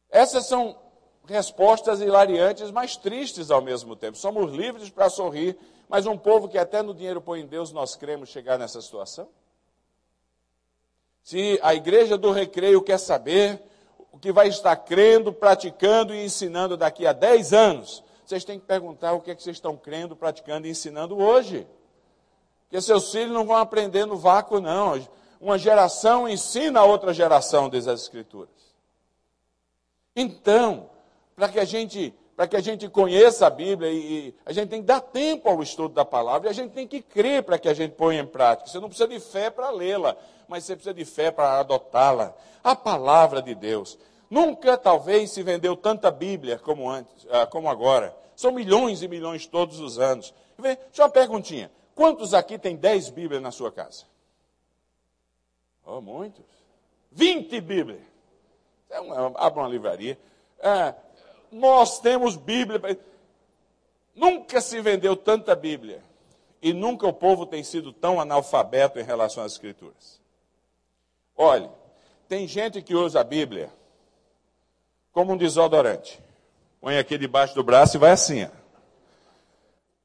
[0.09, 0.77] Essas são
[1.31, 4.17] respostas hilariantes, mas tristes ao mesmo tempo.
[4.17, 5.57] Somos livres para sorrir,
[5.89, 9.27] mas um povo que até no dinheiro põe em Deus, nós queremos chegar nessa situação?
[11.23, 13.61] Se a igreja do recreio quer saber
[14.11, 18.65] o que vai estar crendo, praticando e ensinando daqui a 10 anos, vocês têm que
[18.65, 21.67] perguntar o que, é que vocês estão crendo, praticando e ensinando hoje.
[22.63, 25.05] Porque seus filhos não vão aprender no vácuo, não.
[25.39, 28.49] Uma geração ensina a outra geração, diz as Escrituras.
[30.15, 30.89] Então,
[31.35, 34.69] para que a gente para que a gente conheça a Bíblia e, e, a gente
[34.69, 37.59] tem que dar tempo ao estudo da palavra e a gente tem que crer para
[37.59, 38.67] que a gente ponha em prática.
[38.67, 40.17] Você não precisa de fé para lê-la,
[40.47, 42.33] mas você precisa de fé para adotá-la.
[42.63, 43.95] A palavra de Deus.
[44.27, 48.15] Nunca, talvez, se vendeu tanta Bíblia como antes, ah, como agora.
[48.35, 50.33] São milhões e milhões todos os anos.
[50.57, 51.69] Deixa uma perguntinha.
[51.93, 54.05] Quantos aqui tem 10 Bíblias na sua casa?
[55.85, 56.45] Oh, muitos.
[57.11, 58.01] 20 Bíblias.
[58.89, 60.17] É uma, abre uma livraria.
[60.63, 60.95] Ah,
[61.51, 62.99] nós temos Bíblia.
[64.15, 66.03] Nunca se vendeu tanta Bíblia.
[66.61, 70.21] E nunca o povo tem sido tão analfabeto em relação às Escrituras.
[71.35, 71.69] Olhe,
[72.27, 73.71] tem gente que usa a Bíblia
[75.11, 76.19] como um desodorante.
[76.79, 78.45] Põe aqui debaixo do braço e vai assim.
[78.45, 78.49] Ó.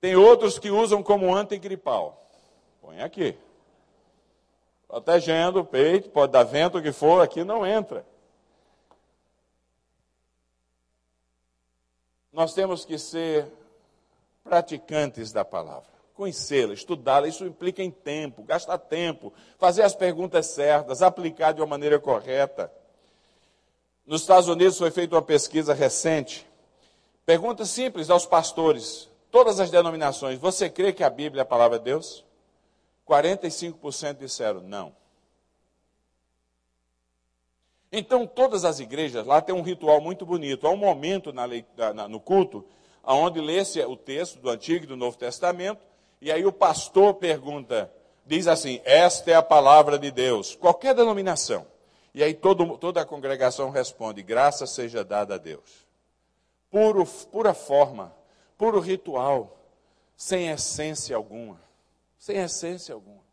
[0.00, 2.26] Tem outros que usam como antigripal.
[2.80, 3.36] Põe aqui.
[4.88, 8.04] Protegendo o peito, pode dar vento o que for, aqui não entra.
[12.36, 13.50] Nós temos que ser
[14.44, 17.26] praticantes da palavra, conhecê-la, estudá-la.
[17.26, 22.70] Isso implica em tempo, gastar tempo, fazer as perguntas certas, aplicar de uma maneira correta.
[24.06, 26.46] Nos Estados Unidos foi feita uma pesquisa recente.
[27.24, 31.78] Pergunta simples aos pastores, todas as denominações: Você crê que a Bíblia é a palavra
[31.78, 32.22] de Deus?
[33.08, 34.94] 45% disseram não.
[37.98, 40.66] Então, todas as igrejas lá têm um ritual muito bonito.
[40.66, 42.62] Há um momento na lei, na, no culto
[43.02, 45.80] onde lê-se o texto do Antigo e do Novo Testamento,
[46.20, 47.90] e aí o pastor pergunta,
[48.26, 51.66] diz assim: Esta é a palavra de Deus, qualquer denominação.
[52.14, 55.86] E aí todo, toda a congregação responde: Graça seja dada a Deus.
[56.70, 58.14] Puro, pura forma,
[58.58, 59.56] puro ritual,
[60.18, 61.58] sem essência alguma.
[62.18, 63.24] Sem essência alguma.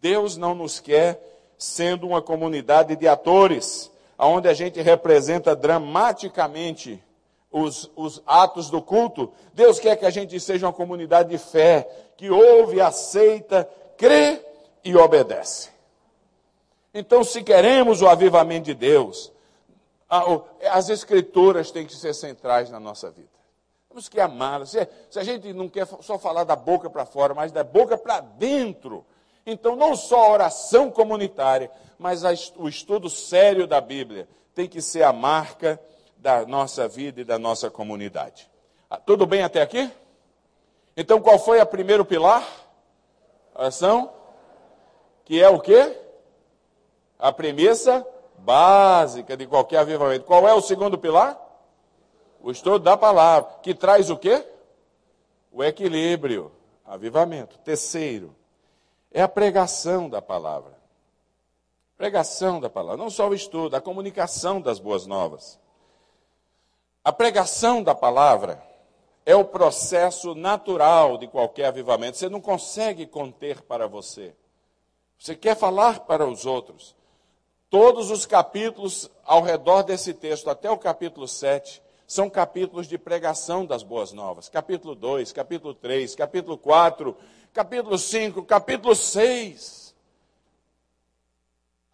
[0.00, 1.22] Deus não nos quer
[1.56, 7.02] sendo uma comunidade de atores onde a gente representa dramaticamente
[7.50, 11.88] os, os, atos do culto, Deus quer que a gente seja uma comunidade de fé,
[12.16, 14.44] que ouve, aceita, crê
[14.84, 15.70] e obedece.
[16.92, 19.32] Então, se queremos o avivamento de Deus,
[20.70, 23.28] As escrituras têm que ser centrais na nossa vida.
[23.88, 24.66] Temos que amar.
[24.66, 27.98] Se, se a gente não quer só falar da boca para fora, mas da boca
[27.98, 29.04] para dentro.
[29.50, 34.82] Então, não só a oração comunitária, mas a, o estudo sério da Bíblia tem que
[34.82, 35.80] ser a marca
[36.18, 38.50] da nossa vida e da nossa comunidade.
[38.90, 39.90] Ah, tudo bem até aqui?
[40.94, 42.46] Então, qual foi o primeiro pilar?
[43.54, 44.12] Oração.
[45.24, 45.98] Que é o quê?
[47.18, 48.06] A premissa
[48.36, 50.26] básica de qualquer avivamento.
[50.26, 51.40] Qual é o segundo pilar?
[52.42, 54.46] O estudo da palavra, que traz o quê?
[55.50, 56.52] O equilíbrio,
[56.84, 57.58] avivamento.
[57.60, 58.36] Terceiro,
[59.10, 60.78] é a pregação da palavra.
[61.96, 65.58] Pregação da palavra, não só o estudo, a comunicação das boas novas.
[67.02, 68.62] A pregação da palavra
[69.26, 72.16] é o processo natural de qualquer avivamento.
[72.16, 74.34] Você não consegue conter para você.
[75.18, 76.94] Você quer falar para os outros.
[77.68, 83.66] Todos os capítulos ao redor desse texto, até o capítulo 7, são capítulos de pregação
[83.66, 84.48] das boas novas.
[84.48, 87.14] Capítulo 2, capítulo 3, capítulo 4,
[87.52, 89.94] capítulo 5, capítulo 6.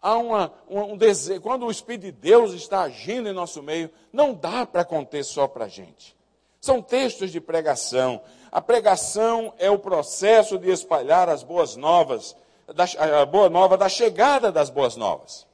[0.01, 4.33] Há uma, um desejo, quando o Espírito de Deus está agindo em nosso meio, não
[4.33, 6.15] dá para conter só para a gente.
[6.61, 8.21] São textos de pregação.
[8.51, 12.35] A pregação é o processo de espalhar as boas novas,
[12.67, 12.83] da,
[13.21, 15.47] a boa nova da chegada das boas novas.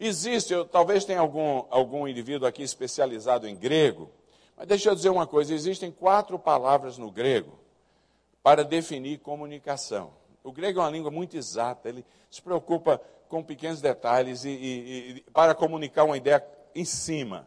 [0.00, 4.10] Existe, eu, talvez tenha algum, algum indivíduo aqui especializado em grego,
[4.56, 7.61] mas deixa eu dizer uma coisa: existem quatro palavras no grego
[8.42, 10.12] para definir comunicação.
[10.42, 15.10] O grego é uma língua muito exata, ele se preocupa com pequenos detalhes e, e,
[15.10, 17.46] e para comunicar uma ideia em cima.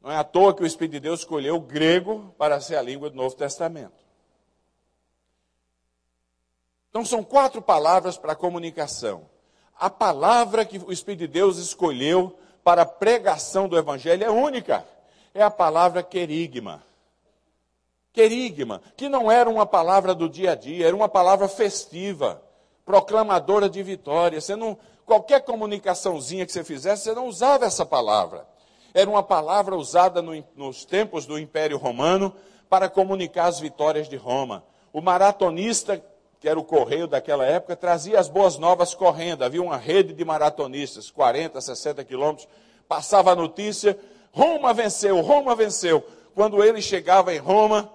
[0.00, 2.82] Não é à toa que o Espírito de Deus escolheu o grego para ser a
[2.82, 4.02] língua do Novo Testamento.
[6.90, 9.30] Então são quatro palavras para comunicação
[9.82, 14.86] a palavra que o Espírito de Deus escolheu para a pregação do Evangelho é única.
[15.34, 16.84] É a palavra querigma.
[18.12, 22.42] Querigma, que não era uma palavra do dia a dia, era uma palavra festiva,
[22.84, 24.40] proclamadora de vitória.
[24.40, 28.46] Você não, qualquer comunicaçãozinha que você fizesse, você não usava essa palavra.
[28.92, 32.34] Era uma palavra usada no, nos tempos do Império Romano
[32.68, 34.62] para comunicar as vitórias de Roma.
[34.92, 36.02] O maratonista
[36.42, 39.44] que era o correio daquela época, trazia as boas novas correndo.
[39.44, 42.48] Havia uma rede de maratonistas, 40, 60 quilômetros.
[42.88, 43.96] Passava a notícia:
[44.32, 46.04] Roma venceu, Roma venceu.
[46.34, 47.88] Quando ele chegava em Roma,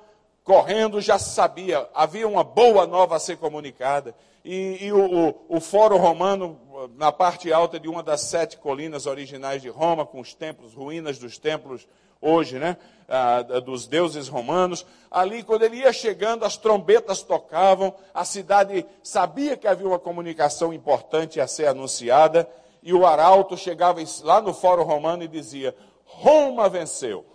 [0.47, 4.15] correndo, já sabia, havia uma boa nova a ser comunicada.
[4.45, 6.57] E, e o, o, o Fórum Romano,
[6.95, 11.19] na parte alta de uma das sete colinas originais de Roma, com os templos, ruínas
[11.19, 11.85] dos templos
[12.21, 12.77] hoje, né?
[13.09, 14.85] Ah, dos deuses romanos.
[15.11, 20.73] Ali, quando ele ia chegando, as trombetas tocavam, a cidade sabia que havia uma comunicação
[20.73, 22.49] importante a ser anunciada,
[22.81, 27.25] e o arauto chegava lá no Fórum Romano e dizia: Roma venceu.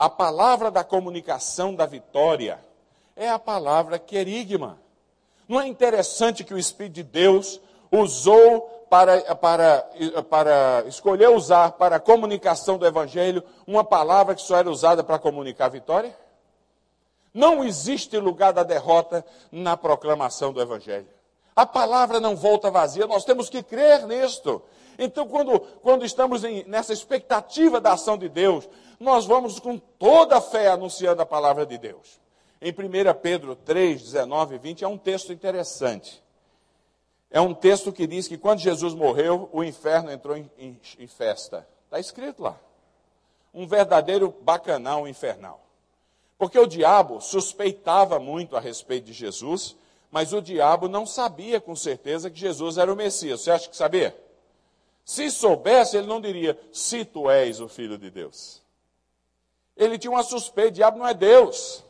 [0.00, 2.58] A palavra da comunicação da vitória
[3.14, 4.78] é a palavra querigma.
[5.46, 7.60] Não é interessante que o Espírito de Deus
[7.92, 9.90] usou para, para,
[10.30, 15.18] para escolher usar para a comunicação do Evangelho uma palavra que só era usada para
[15.18, 16.16] comunicar a vitória?
[17.34, 21.08] Não existe lugar da derrota na proclamação do Evangelho.
[21.54, 24.62] A palavra não volta vazia, nós temos que crer nisto.
[24.98, 28.68] Então, quando, quando estamos em, nessa expectativa da ação de Deus,
[29.00, 32.20] nós vamos com toda a fé anunciando a palavra de Deus.
[32.60, 32.74] Em 1
[33.20, 36.22] Pedro 3, 19 e 20 é um texto interessante
[37.30, 41.06] é um texto que diz que quando Jesus morreu, o inferno entrou em, em, em
[41.06, 41.66] festa.
[41.84, 42.58] Está escrito lá.
[43.54, 45.64] Um verdadeiro bacanal infernal.
[46.36, 49.76] Porque o diabo suspeitava muito a respeito de Jesus,
[50.10, 53.42] mas o diabo não sabia com certeza que Jesus era o Messias.
[53.42, 54.16] Você acha que sabia?
[55.04, 58.59] Se soubesse, ele não diria, se tu és o filho de Deus.
[59.76, 61.84] Ele tinha uma suspeita, diabo não é Deus.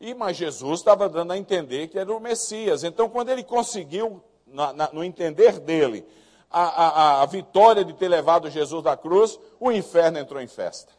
[0.00, 2.84] E, mas Jesus estava dando a entender que era o Messias.
[2.84, 6.06] Então, quando ele conseguiu na, na, no entender dele,
[6.50, 10.92] a, a, a, vitória de ter levado Jesus da cruz, o inferno entrou em festa.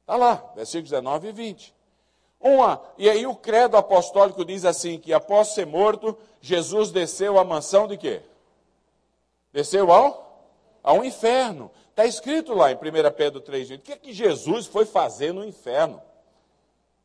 [0.00, 1.74] Está lá, versículos 19 e 20.
[2.40, 7.44] Uma, e aí o credo apostólico diz assim: que após ser morto, Jesus desceu à
[7.44, 8.22] mansão de quê?
[9.52, 10.46] Desceu ao,
[10.82, 11.70] ao inferno.
[11.98, 12.78] Está escrito lá em 1
[13.16, 16.00] Pedro 3, o que é que Jesus foi fazer no inferno?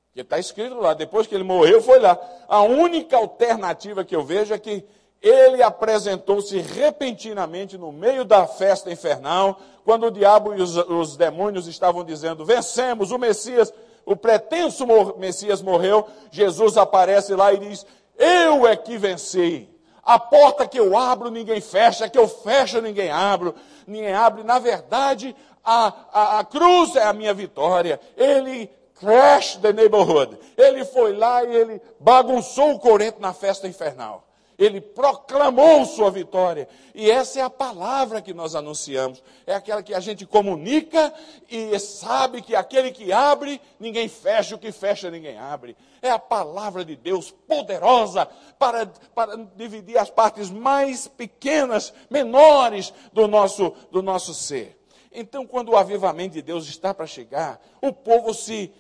[0.06, 2.16] Porque está escrito lá, depois que ele morreu, foi lá.
[2.48, 4.86] A única alternativa que eu vejo é que
[5.20, 11.66] ele apresentou-se repentinamente no meio da festa infernal, quando o diabo e os, os, demônios
[11.66, 13.74] estavam dizendo: vencemos, o Messias,
[14.06, 14.86] o pretenso
[15.18, 16.08] Messias morreu.
[16.30, 17.84] Jesus aparece lá e diz:
[18.16, 19.73] Eu é que venci.
[20.06, 23.54] A porta que eu abro, ninguém fecha, que eu fecho, ninguém abre,
[23.88, 24.44] ninguém abre.
[24.44, 28.00] Na verdade, a, a, a cruz é a minha vitória.
[28.18, 30.38] Ele crashed the neighborhood.
[30.58, 34.28] Ele foi lá e ele bagunçou o Corinto na festa infernal.
[34.64, 36.68] Ele proclamou sua vitória.
[36.96, 39.22] E essa é a palavra que nós anunciamos.
[39.46, 41.14] É aquela que a gente comunica
[41.50, 45.76] e sabe que aquele que abre, ninguém fecha, o que fecha, ninguém abre.
[46.02, 53.28] É a palavra de Deus poderosa para, para dividir as partes mais pequenas, menores do
[53.28, 54.78] nosso, do nosso ser.
[55.12, 58.74] Então, quando o avivamento de Deus está para chegar, o povo se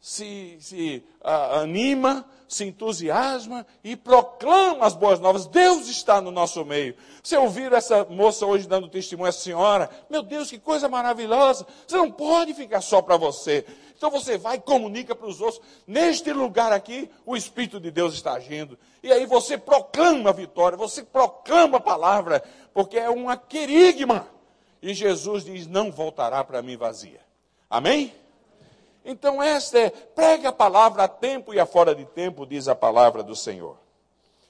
[0.00, 5.46] se, se uh, anima, se entusiasma e proclama as boas novas.
[5.46, 6.96] Deus está no nosso meio.
[7.22, 9.90] Você ouviu essa moça hoje dando testemunho, essa senhora?
[10.08, 11.66] Meu Deus, que coisa maravilhosa!
[11.86, 13.64] Você não pode ficar só para você.
[13.96, 15.62] Então você vai e comunica para os outros.
[15.86, 18.78] Neste lugar aqui, o Espírito de Deus está agindo.
[19.02, 24.26] E aí você proclama a vitória, você proclama a palavra, porque é uma querigma.
[24.80, 27.20] E Jesus diz: não voltará para mim vazia.
[27.68, 28.12] Amém?
[29.04, 32.74] Então, esta é, pregue a palavra a tempo e a fora de tempo, diz a
[32.74, 33.76] palavra do Senhor.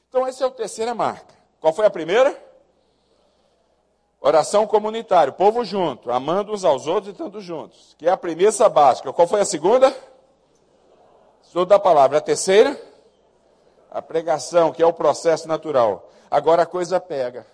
[0.08, 1.34] Então, essa é a terceira marca.
[1.60, 2.36] Qual foi a primeira?
[4.20, 8.68] Oração comunitária, povo junto, amando uns aos outros e estando juntos, que é a premissa
[8.68, 9.12] básica.
[9.12, 9.94] Qual foi a segunda?
[11.42, 12.18] Estudo da palavra.
[12.18, 12.78] A terceira?
[13.90, 16.10] A pregação, que é o processo natural.
[16.30, 17.46] Agora a coisa pega.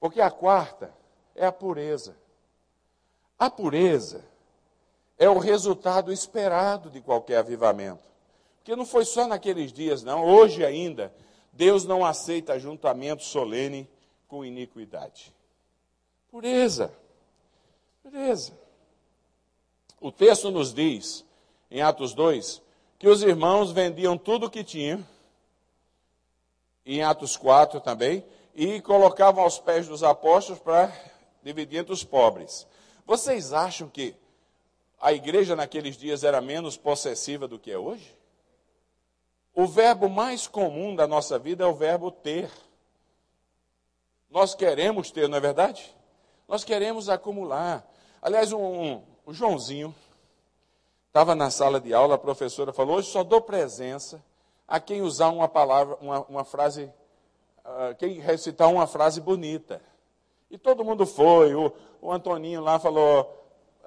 [0.00, 0.92] Porque a quarta
[1.34, 2.16] é a pureza.
[3.38, 4.24] A pureza
[5.18, 8.08] é o resultado esperado de qualquer avivamento.
[8.58, 10.24] Porque não foi só naqueles dias, não.
[10.24, 11.12] Hoje ainda,
[11.52, 13.88] Deus não aceita ajuntamento solene
[14.28, 15.34] com iniquidade.
[16.30, 16.92] Pureza.
[18.02, 18.52] Pureza.
[20.00, 21.24] O texto nos diz,
[21.70, 22.62] em Atos 2,
[22.98, 25.04] que os irmãos vendiam tudo o que tinham,
[26.86, 30.92] em Atos 4 também, e colocavam aos pés dos apóstolos para
[31.42, 32.66] dividir entre os pobres.
[33.06, 34.14] Vocês acham que
[35.00, 38.16] a igreja naqueles dias era menos possessiva do que é hoje?
[39.54, 42.50] O verbo mais comum da nossa vida é o verbo ter.
[44.30, 45.94] Nós queremos ter, não é verdade?
[46.46, 47.88] Nós queremos acumular.
[48.22, 49.94] Aliás, um, um, o Joãozinho
[51.06, 54.22] estava na sala de aula, a professora falou: hoje só dou presença
[54.66, 56.92] a quem usar uma palavra, uma, uma frase,
[57.64, 59.80] uh, quem recitar uma frase bonita.
[60.50, 61.54] E todo mundo foi.
[61.54, 63.37] O, o Antoninho lá falou: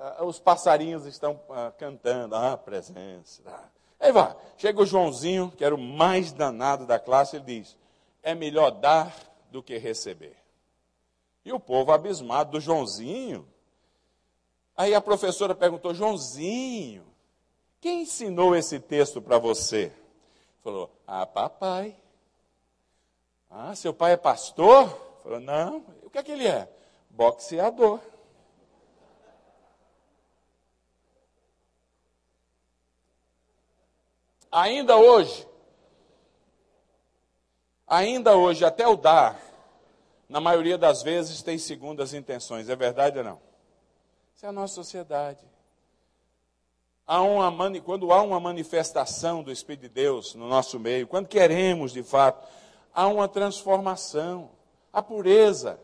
[0.04, 3.44] ah, os passarinhos estão ah, cantando, ah, presença.
[3.46, 3.70] Ah.
[4.00, 7.78] Aí vai, chega o Joãozinho, que era o mais danado da classe, ele diz:
[8.24, 9.16] é melhor dar
[9.52, 10.36] do que receber.
[11.46, 13.48] E o povo abismado do Joãozinho.
[14.76, 17.06] Aí a professora perguntou: Joãozinho,
[17.80, 19.92] quem ensinou esse texto para você?
[20.64, 21.96] Falou: Ah, papai.
[23.52, 24.90] Ah, seu pai é pastor?
[25.22, 25.86] Falou: Não.
[26.02, 26.68] O que é que ele é?
[27.08, 28.00] Boxeador.
[34.52, 35.48] Ainda hoje,
[37.88, 39.40] ainda hoje, até o dar,
[40.28, 42.70] na maioria das vezes tem segundas intenções.
[42.70, 43.40] É verdade ou não?
[44.36, 45.46] Isso é a nossa sociedade.
[47.06, 51.92] Há uma, quando há uma manifestação do Espírito de Deus no nosso meio, quando queremos
[51.92, 52.48] de fato,
[52.94, 54.50] há uma transformação,
[54.94, 55.80] a pureza.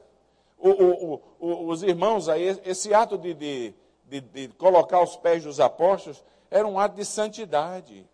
[0.58, 3.74] O, o, o, os irmãos, aí, esse ato de, de,
[4.06, 8.08] de, de colocar os pés dos apóstolos era um ato de santidade.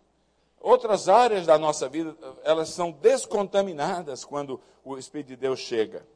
[0.64, 6.06] Outras áreas da nossa vida, elas são descontaminadas quando o Espírito de Deus chega.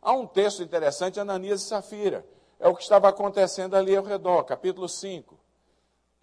[0.00, 2.24] Há um texto interessante, Ananias e Safira.
[2.58, 5.38] É o que estava acontecendo ali ao redor, capítulo 5.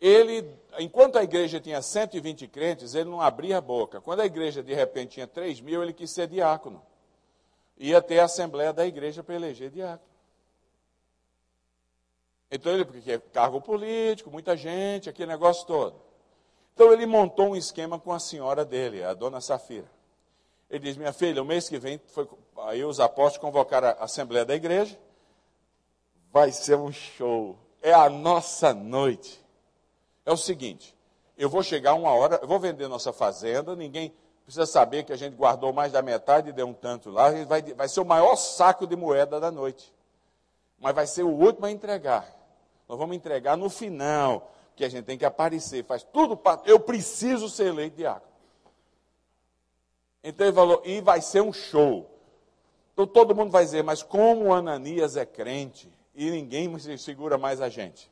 [0.02, 4.02] Ele, enquanto a igreja tinha 120 crentes, ele não abria a boca.
[4.02, 6.82] Quando a igreja de repente tinha 3 mil, ele quis ser diácono.
[7.78, 10.10] Ia ter a assembleia da igreja para eleger diácono.
[12.50, 16.07] Então ele, porque é cargo político, muita gente, aquele negócio todo.
[16.78, 19.90] Então ele montou um esquema com a senhora dele, a dona Safira.
[20.70, 22.30] Ele diz: Minha filha, o mês que vem, foi,
[22.68, 24.96] aí os apóstolos convocaram a Assembleia da Igreja.
[26.32, 27.58] Vai ser um show.
[27.82, 29.44] É a nossa noite.
[30.24, 30.96] É o seguinte:
[31.36, 35.18] eu vou chegar uma hora, eu vou vender nossa fazenda, ninguém precisa saber que a
[35.18, 37.32] gente guardou mais da metade e deu um tanto lá.
[37.46, 39.92] Vai, vai ser o maior saco de moeda da noite.
[40.80, 42.32] Mas vai ser o último a entregar.
[42.88, 46.62] Nós vamos entregar no final que a gente tem que aparecer, faz tudo para.
[46.64, 48.32] Eu preciso ser eleito diácono.
[50.24, 52.10] Então ele falou, e vai ser um show.
[52.94, 57.70] Então todo mundo vai dizer, mas como Ananias é crente e ninguém segura mais a
[57.70, 58.10] gente.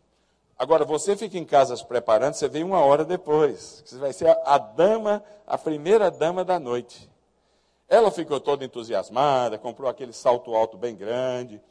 [0.57, 3.83] Agora você fica em casa se preparando, você vem uma hora depois.
[3.85, 7.09] Você vai ser a, a dama, a primeira dama da noite.
[7.87, 11.61] Ela ficou toda entusiasmada, comprou aquele salto alto bem grande,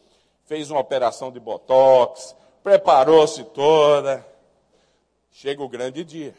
[0.44, 4.33] fez uma operação de botox, preparou-se toda.
[5.36, 6.32] Chega o grande dia.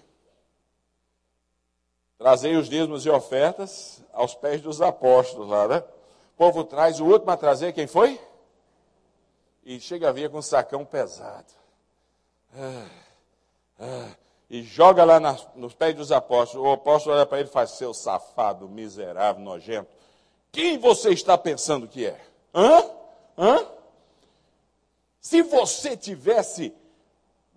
[2.18, 5.80] Trazei os dízimos e ofertas aos pés dos apóstolos lá, né?
[5.80, 8.18] O povo traz o último a trazer, quem foi?
[9.66, 11.52] E chega a vir com um sacão pesado.
[12.58, 12.88] Ah,
[13.82, 14.16] ah,
[14.50, 15.20] e joga lá
[15.56, 16.66] nos pés dos apóstolos.
[16.66, 19.90] O apóstolo olha para ele e faz: Seu safado, miserável, nojento.
[20.54, 22.26] Quem você está pensando que é?
[22.54, 22.90] Hã?
[23.38, 23.68] Hã?
[25.20, 26.74] Se você tivesse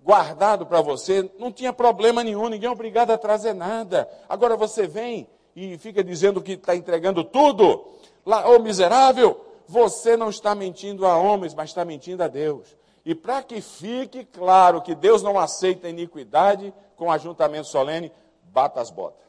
[0.09, 4.09] guardado para você, não tinha problema nenhum, ninguém é obrigado a trazer nada.
[4.27, 7.87] Agora você vem e fica dizendo que está entregando tudo.
[8.25, 12.75] Lá, ô miserável, você não está mentindo a homens, mas está mentindo a Deus.
[13.05, 18.11] E para que fique claro que Deus não aceita iniquidade com ajuntamento solene,
[18.45, 19.29] bata as botas.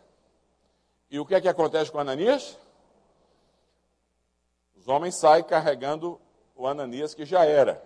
[1.12, 2.58] E o que é que acontece com Ananias?
[4.78, 6.22] Os homens saem carregando
[6.56, 7.84] o Ananias que já era.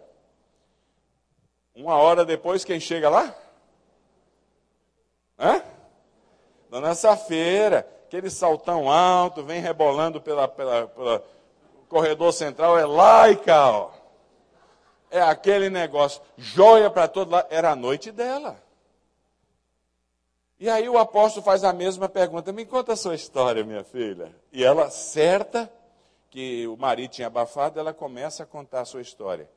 [1.76, 3.36] Uma hora depois, quem chega lá?
[5.40, 5.62] Hã?
[6.70, 11.24] Dona Safeira, aquele saltão alto, vem rebolando pela, pela, pela
[11.90, 13.92] corredor central, é laica, ó.
[15.12, 17.48] É aquele negócio, joia para todo lado.
[17.52, 18.58] Era a noite dela.
[20.60, 24.36] E aí o apóstolo faz a mesma pergunta: me conta a sua história, minha filha.
[24.52, 25.72] E ela, certa
[26.32, 29.48] que o marido tinha abafado, ela começa a contar a sua história.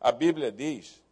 [0.00, 1.03] A Bíblia diz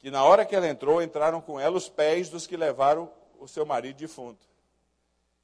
[0.00, 3.46] que na hora que ela entrou, entraram com ela os pés dos que levaram o
[3.46, 4.44] seu marido defunto.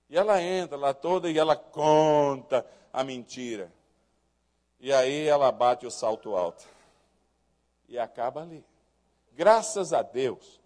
[0.09, 3.73] E ela entra lá toda e ela conta a mentira.
[4.81, 6.65] E aí ela bate o salto alto.
[7.89, 8.65] E acaba ali.
[9.33, 10.61] Graças a Deus,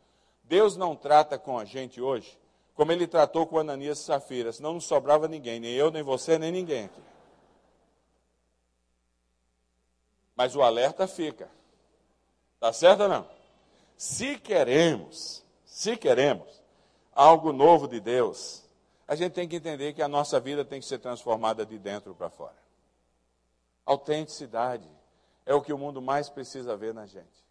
[0.44, 2.40] Deus não trata com a gente hoje
[2.80, 6.38] como ele tratou com Ananias e Safira, senão não sobrava ninguém, nem eu, nem você,
[6.38, 7.02] nem ninguém aqui.
[10.34, 11.50] Mas o alerta fica.
[12.58, 13.39] Tá certo ou não?
[14.00, 16.62] Se queremos, se queremos
[17.12, 18.64] algo novo de Deus,
[19.06, 22.14] a gente tem que entender que a nossa vida tem que ser transformada de dentro
[22.14, 22.56] para fora.
[23.84, 24.90] Autenticidade
[25.44, 27.44] é o que o mundo mais precisa ver na gente.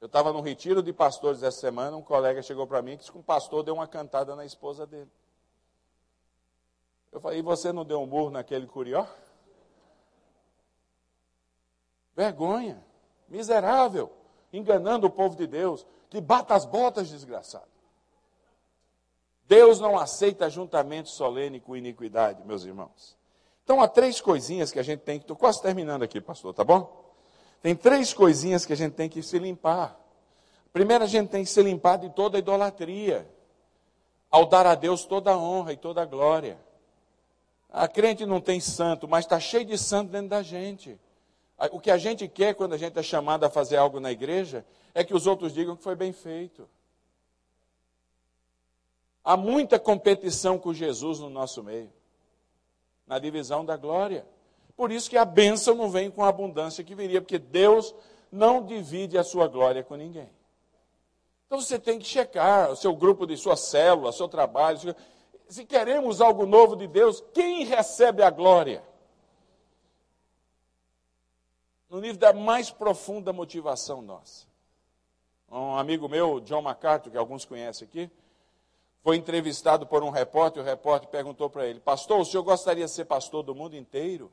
[0.00, 3.10] Eu estava num retiro de pastores essa semana, um colega chegou para mim e disse
[3.10, 5.10] que um pastor deu uma cantada na esposa dele.
[7.10, 9.04] Eu falei, e você não deu um burro naquele curió?
[12.14, 12.80] Vergonha,
[13.28, 14.19] miserável
[14.52, 17.68] enganando o povo de Deus, que bata as botas, desgraçado.
[19.46, 23.16] Deus não aceita ajuntamento solene com iniquidade, meus irmãos.
[23.64, 25.24] Então há três coisinhas que a gente tem que.
[25.24, 27.12] Estou quase terminando aqui, pastor, tá bom?
[27.62, 29.98] Tem três coisinhas que a gente tem que se limpar.
[30.72, 33.28] Primeiro, a gente tem que se limpar de toda idolatria,
[34.30, 36.58] ao dar a Deus toda a honra e toda a glória.
[37.68, 40.98] A crente não tem santo, mas está cheio de santo dentro da gente.
[41.72, 44.64] O que a gente quer quando a gente é chamado a fazer algo na igreja
[44.94, 46.66] é que os outros digam que foi bem feito.
[49.22, 51.92] Há muita competição com Jesus no nosso meio,
[53.06, 54.26] na divisão da glória.
[54.74, 57.94] Por isso que a bênção não vem com a abundância que viria, porque Deus
[58.32, 60.30] não divide a sua glória com ninguém.
[61.46, 64.96] Então você tem que checar o seu grupo de sua célula, seu trabalho.
[65.48, 68.82] Se queremos algo novo de Deus, quem recebe a glória?
[71.90, 74.46] No nível da mais profunda motivação nossa.
[75.50, 78.08] Um amigo meu, John MacArthur, que alguns conhecem aqui,
[79.02, 82.84] foi entrevistado por um repórter, e o repórter perguntou para ele: Pastor, o senhor gostaria
[82.84, 84.30] de ser pastor do mundo inteiro?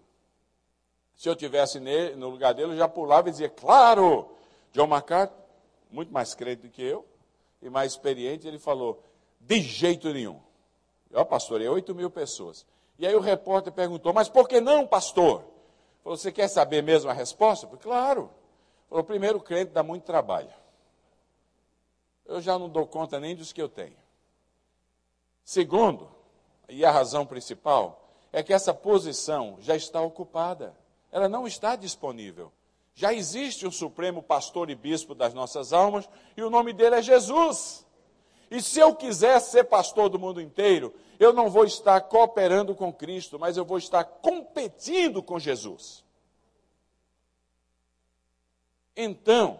[1.15, 1.79] Se eu tivesse
[2.15, 4.29] no lugar dele, eu já pulava e dizia: Claro!
[4.71, 5.35] John MacArthur,
[5.89, 7.03] muito mais crente do que eu,
[7.61, 9.01] e mais experiente, ele falou:
[9.39, 10.39] De jeito nenhum.
[11.11, 12.63] Ó, pastor, é 8 mil pessoas.
[12.99, 15.56] E aí o repórter perguntou: Mas por que não, pastor?
[16.07, 17.67] Falou, você quer saber mesmo a resposta?
[17.67, 18.31] Falei, claro.
[18.87, 20.49] Falou, primeiro, o crente dá muito trabalho.
[22.25, 23.97] Eu já não dou conta nem dos que eu tenho.
[25.43, 26.09] Segundo,
[26.69, 30.73] e a razão principal, é que essa posição já está ocupada.
[31.11, 32.53] Ela não está disponível.
[32.95, 37.01] Já existe o Supremo Pastor e Bispo das nossas almas, e o nome dele é
[37.01, 37.85] Jesus.
[38.49, 42.93] E se eu quiser ser pastor do mundo inteiro, eu não vou estar cooperando com
[42.93, 46.05] Cristo, mas eu vou estar competindo com Jesus.
[48.95, 49.59] Então,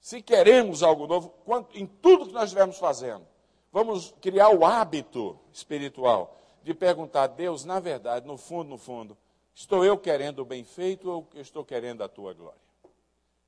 [0.00, 1.32] se queremos algo novo,
[1.74, 3.26] em tudo que nós estivermos fazendo,
[3.70, 9.16] vamos criar o hábito espiritual de perguntar a Deus, na verdade, no fundo, no fundo,
[9.54, 12.60] estou eu querendo o bem feito ou estou querendo a tua glória?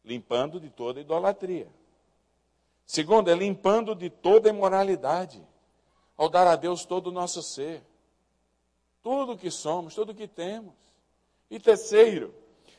[0.05, 1.69] Limpando de toda idolatria.
[2.87, 5.43] Segundo, é limpando de toda imoralidade,
[6.17, 7.83] ao dar a Deus todo o nosso ser.
[9.03, 10.73] tudo que somos, tudo que temos.
[11.51, 12.35] E terceiro,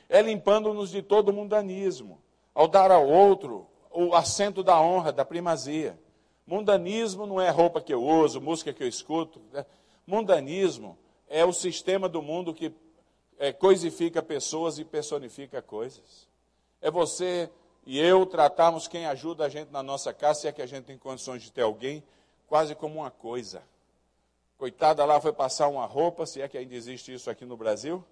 [0.10, 2.20] é limpando-nos de todo mundanismo,
[2.54, 6.00] ao dar ao outro o assento da honra, da primazia.
[6.46, 9.42] Mundanismo não é roupa que eu uso, música que eu escuto.
[9.52, 9.66] Né?
[10.06, 10.98] Mundanismo
[11.28, 12.74] é o sistema do mundo que
[13.38, 16.28] é, coisifica pessoas e personifica coisas.
[16.82, 17.50] É você
[17.86, 20.86] e eu tratarmos quem ajuda a gente na nossa casa, se é que a gente
[20.86, 22.04] tem condições de ter alguém,
[22.48, 23.64] quase como uma coisa.
[24.58, 28.04] Coitada lá foi passar uma roupa, se é que ainda existe isso aqui no Brasil,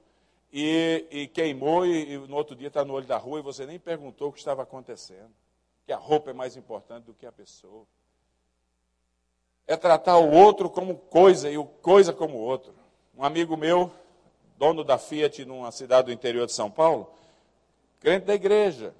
[0.51, 3.65] e, e queimou, e, e, no outro dia está no olho da rua e você
[3.65, 5.31] nem perguntou o que estava acontecendo.
[5.85, 7.85] Que a roupa é mais importante do que a pessoa.
[9.65, 12.73] É tratar o outro como coisa e o coisa como outro.
[13.17, 13.91] Um amigo meu,
[14.57, 17.11] dono da Fiat numa cidade do interior de São Paulo,
[17.99, 18.93] crente da igreja.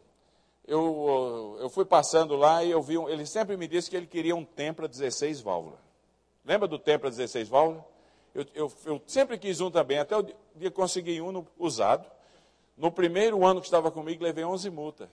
[0.65, 4.07] Eu, eu fui passando lá e eu vi, um, ele sempre me disse que ele
[4.07, 5.79] queria um Tempra 16 válvulas.
[6.45, 7.83] Lembra do Tempra 16 válvulas?
[8.33, 12.09] Eu, eu, eu, sempre quis um também, até o dia consegui um no, usado.
[12.77, 15.09] No primeiro ano que estava comigo, levei 11 multas.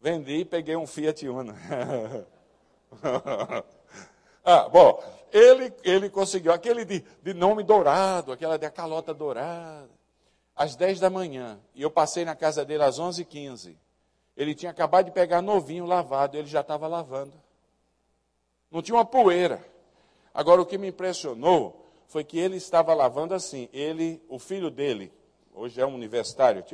[0.00, 1.54] Vendi e peguei um Fiat Uno.
[4.44, 5.02] ah, bom,
[5.32, 9.88] ele, ele conseguiu aquele de, de nome dourado, aquela de calota dourada,
[10.54, 11.58] às 10 da manhã.
[11.74, 13.74] E eu passei na casa dele às 11h15.
[14.36, 17.32] Ele tinha acabado de pegar novinho lavado, ele já estava lavando.
[18.70, 19.62] Não tinha uma poeira.
[20.32, 23.68] Agora, o que me impressionou foi que ele estava lavando assim.
[23.72, 25.12] Ele, o filho dele,
[25.54, 26.64] hoje é um universitário,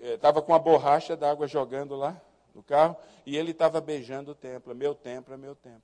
[0.00, 2.20] estava eh, com a borracha d'água jogando lá
[2.54, 4.74] no carro e ele estava beijando o templo.
[4.74, 5.82] Meu templo é meu templo.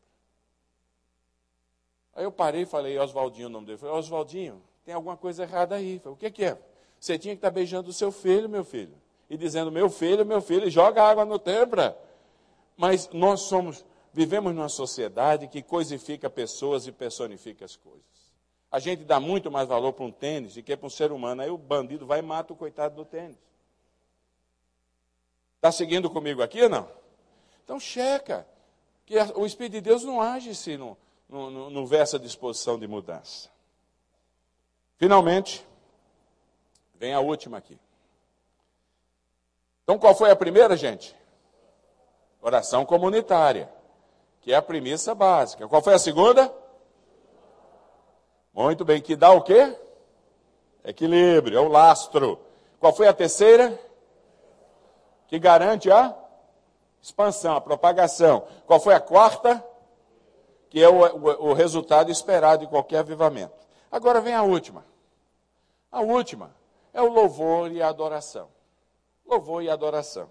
[2.14, 3.79] Aí eu parei e falei, Oswaldinho, o nome dele.
[3.79, 5.99] Falei, Oswaldinho, tem alguma coisa errada aí.
[5.99, 6.59] Falei, o que, que é?
[6.99, 8.95] Você tinha que estar tá beijando o seu filho, meu filho.
[9.33, 11.80] E dizendo, meu filho, meu filho, joga água no templo.
[12.76, 18.03] Mas nós somos Vivemos numa sociedade que coisifica pessoas e personifica as coisas.
[18.70, 21.41] A gente dá muito mais valor para um tênis do que para um ser humano.
[21.41, 23.39] Aí o bandido vai e mata o coitado do tênis.
[25.57, 26.89] Está seguindo comigo aqui ou não?
[27.64, 28.47] Então checa.
[29.07, 30.97] Que o Espírito de Deus não age se não,
[31.28, 33.51] não, não, não vê essa disposição de mudança.
[34.97, 35.66] Finalmente,
[36.95, 37.78] vem a última aqui.
[39.93, 41.14] Então qual foi a primeira, gente?
[42.40, 43.70] Oração comunitária
[44.40, 45.68] que é a premissa básica.
[45.68, 46.51] Qual foi a segunda?
[48.55, 49.76] Muito bem, que dá o quê?
[50.82, 52.40] Equilíbrio, é o lastro.
[52.80, 53.78] Qual foi a terceira?
[55.28, 56.16] Que garante a
[57.03, 58.47] expansão, a propagação.
[58.66, 59.62] Qual foi a quarta?
[60.70, 63.66] Que é o, o, o resultado esperado de qualquer avivamento.
[63.90, 64.86] Agora vem a última.
[65.90, 66.57] A última
[66.95, 68.49] é o louvor e a adoração.
[69.33, 70.30] Louvor e adoração.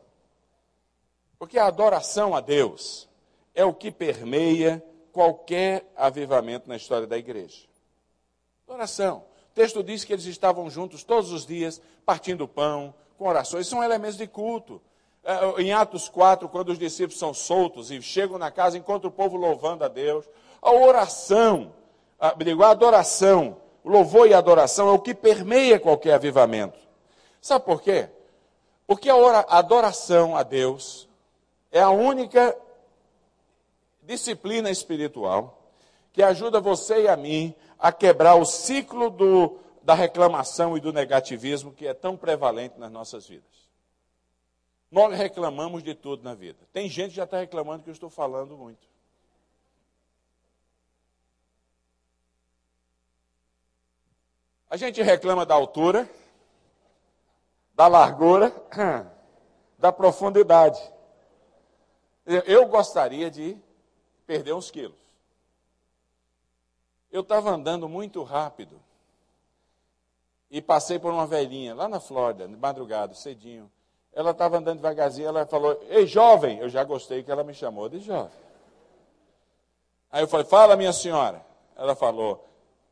[1.40, 3.10] Porque a adoração a Deus
[3.56, 7.66] é o que permeia qualquer avivamento na história da igreja.
[8.68, 9.24] Oração.
[9.50, 13.68] O texto diz que eles estavam juntos todos os dias, partindo pão, com orações.
[13.68, 14.80] São elementos de culto.
[15.24, 19.14] É, em Atos 4, quando os discípulos são soltos e chegam na casa, encontram o
[19.14, 20.30] povo louvando a Deus.
[20.62, 21.74] A oração,
[22.20, 26.80] a, digo, a adoração, o louvor e a adoração é o que permeia qualquer avivamento.
[27.42, 28.08] Sabe por quê?
[28.86, 31.08] Porque a adoração a Deus
[31.72, 32.58] é a única
[34.04, 35.62] disciplina espiritual
[36.12, 40.92] que ajuda você e a mim a quebrar o ciclo do, da reclamação e do
[40.92, 43.50] negativismo que é tão prevalente nas nossas vidas.
[44.92, 46.60] Nós reclamamos de tudo na vida.
[46.74, 48.92] Tem gente que já está reclamando que eu estou falando muito.
[54.70, 56.10] A gente reclama da altura,
[57.74, 58.54] da largura,
[59.78, 60.82] da profundidade.
[62.26, 63.58] Eu gostaria de
[64.26, 65.00] perder uns quilos.
[67.12, 68.80] Eu estava andando muito rápido
[70.50, 73.72] e passei por uma velhinha lá na Flórida, de madrugada, cedinho.
[74.14, 76.60] Ela estava andando devagarzinho, ela falou: Ei, jovem!
[76.60, 78.32] Eu já gostei que ela me chamou de jovem.
[80.12, 81.46] Aí eu falei: Fala, minha senhora.
[81.76, 82.48] Ela falou: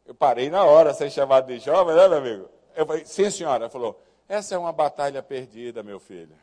[0.05, 2.49] Eu parei na hora, ser chamado de jovem, né, meu amigo?
[2.75, 3.65] Eu falei: Sim, senhora.
[3.65, 3.99] Ela falou:
[4.29, 6.37] Essa é uma batalha perdida, meu filho.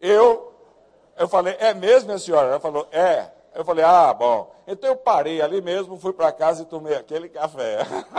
[0.00, 0.54] Eu,
[1.16, 2.46] eu falei, é mesmo, minha senhora?
[2.48, 3.28] Ela falou, é.
[3.52, 4.54] Eu falei, ah, bom.
[4.68, 7.78] Então eu parei ali mesmo, fui para casa e tomei aquele café.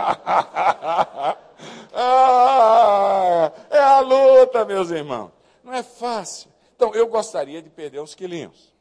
[1.94, 5.30] ah, é a luta, meus irmãos.
[5.62, 6.50] Não é fácil.
[6.76, 8.73] Então eu gostaria de perder uns quilinhos.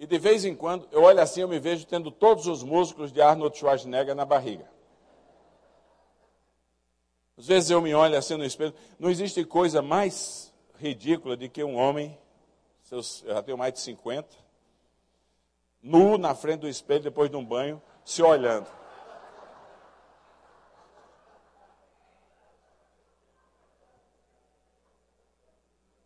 [0.00, 3.12] E de vez em quando, eu olho assim, eu me vejo tendo todos os músculos
[3.12, 4.66] de Arnold Schwarzenegger na barriga.
[7.36, 11.62] Às vezes eu me olho assim no espelho, não existe coisa mais ridícula de que
[11.62, 12.18] um homem
[12.90, 14.26] eu já tenho mais de 50,
[15.82, 18.66] nu na frente do espelho depois de um banho, se olhando.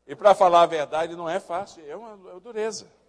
[0.05, 3.04] E para falar a verdade não é fácil, é uma, é uma dureza.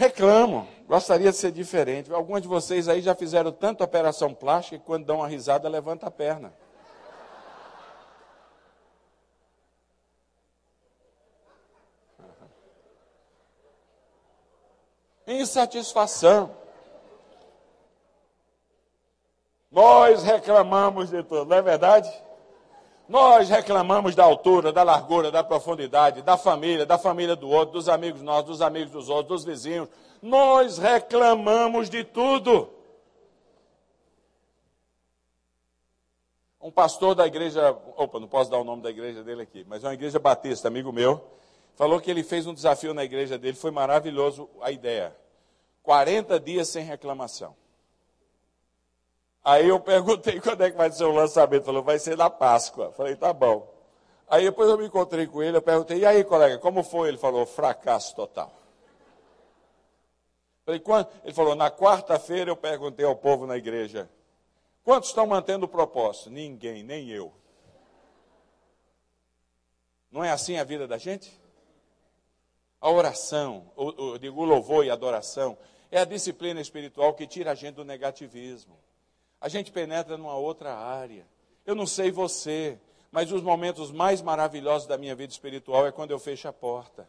[0.00, 2.10] Reclamam, gostaria de ser diferente.
[2.10, 6.06] Alguns de vocês aí já fizeram tanta operação plástica que quando dão uma risada levanta
[6.06, 6.54] a perna.
[15.26, 16.56] Insatisfação.
[19.70, 22.10] Nós reclamamos de tudo, não é verdade?
[23.10, 27.88] Nós reclamamos da altura, da largura, da profundidade, da família, da família do outro, dos
[27.88, 29.88] amigos nossos, dos amigos dos outros, dos vizinhos.
[30.22, 32.70] Nós reclamamos de tudo.
[36.60, 39.82] Um pastor da igreja, opa, não posso dar o nome da igreja dele aqui, mas
[39.82, 41.20] é uma igreja batista, amigo meu,
[41.74, 45.16] falou que ele fez um desafio na igreja dele, foi maravilhoso a ideia.
[45.82, 47.56] 40 dias sem reclamação.
[49.44, 51.54] Aí eu perguntei quando é que vai ser o lançamento.
[51.54, 52.92] Ele falou, vai ser na Páscoa.
[52.92, 53.68] Falei, tá bom.
[54.28, 57.08] Aí depois eu me encontrei com ele, eu perguntei, e aí, colega, como foi?
[57.08, 58.52] Ele falou, fracasso total.
[60.64, 61.08] Falei, quando?
[61.24, 64.08] Ele falou, na quarta-feira eu perguntei ao povo na igreja,
[64.84, 66.30] quantos estão mantendo o propósito?
[66.30, 67.32] Ninguém, nem eu.
[70.12, 71.40] Não é assim a vida da gente?
[72.80, 75.58] A oração, o, digo, o louvor e a adoração,
[75.90, 78.78] é a disciplina espiritual que tira a gente do negativismo
[79.40, 81.26] a gente penetra numa outra área.
[81.64, 82.78] Eu não sei você,
[83.10, 87.08] mas os momentos mais maravilhosos da minha vida espiritual é quando eu fecho a porta.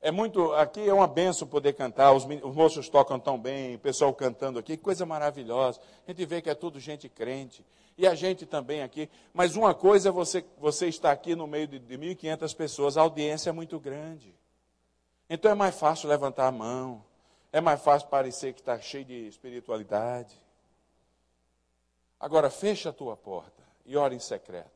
[0.00, 3.78] É muito, aqui é uma benção poder cantar, os, os moços tocam tão bem, o
[3.80, 5.80] pessoal cantando aqui, coisa maravilhosa.
[6.06, 7.64] A gente vê que é tudo gente crente,
[7.98, 9.10] e a gente também aqui.
[9.34, 13.02] Mas uma coisa é você, você estar aqui no meio de, de 1.500 pessoas, a
[13.02, 14.32] audiência é muito grande.
[15.28, 17.04] Então é mais fácil levantar a mão,
[17.52, 20.32] é mais fácil parecer que está cheio de espiritualidade.
[22.20, 24.68] Agora fecha a tua porta e ora em secreto.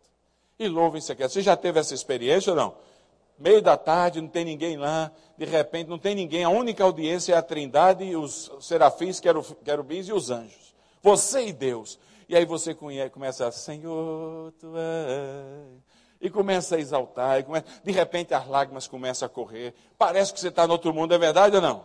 [0.59, 1.33] E louva em secreto.
[1.33, 2.75] Você já teve essa experiência ou não?
[3.39, 7.35] Meio da tarde, não tem ninguém lá, de repente não tem ninguém, a única audiência
[7.35, 9.21] é a trindade, os serafins,
[9.65, 10.75] querubins e os anjos.
[11.03, 11.99] Você e Deus.
[12.29, 12.75] E aí você
[13.11, 15.83] começa a, Senhor, tu és.
[16.21, 19.75] E começa a exaltar, e começa, de repente as lágrimas começam a correr.
[19.99, 21.85] Parece que você está no outro mundo, é verdade ou não?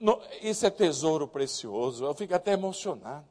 [0.00, 3.26] No, isso é tesouro precioso, eu fico até emocionado.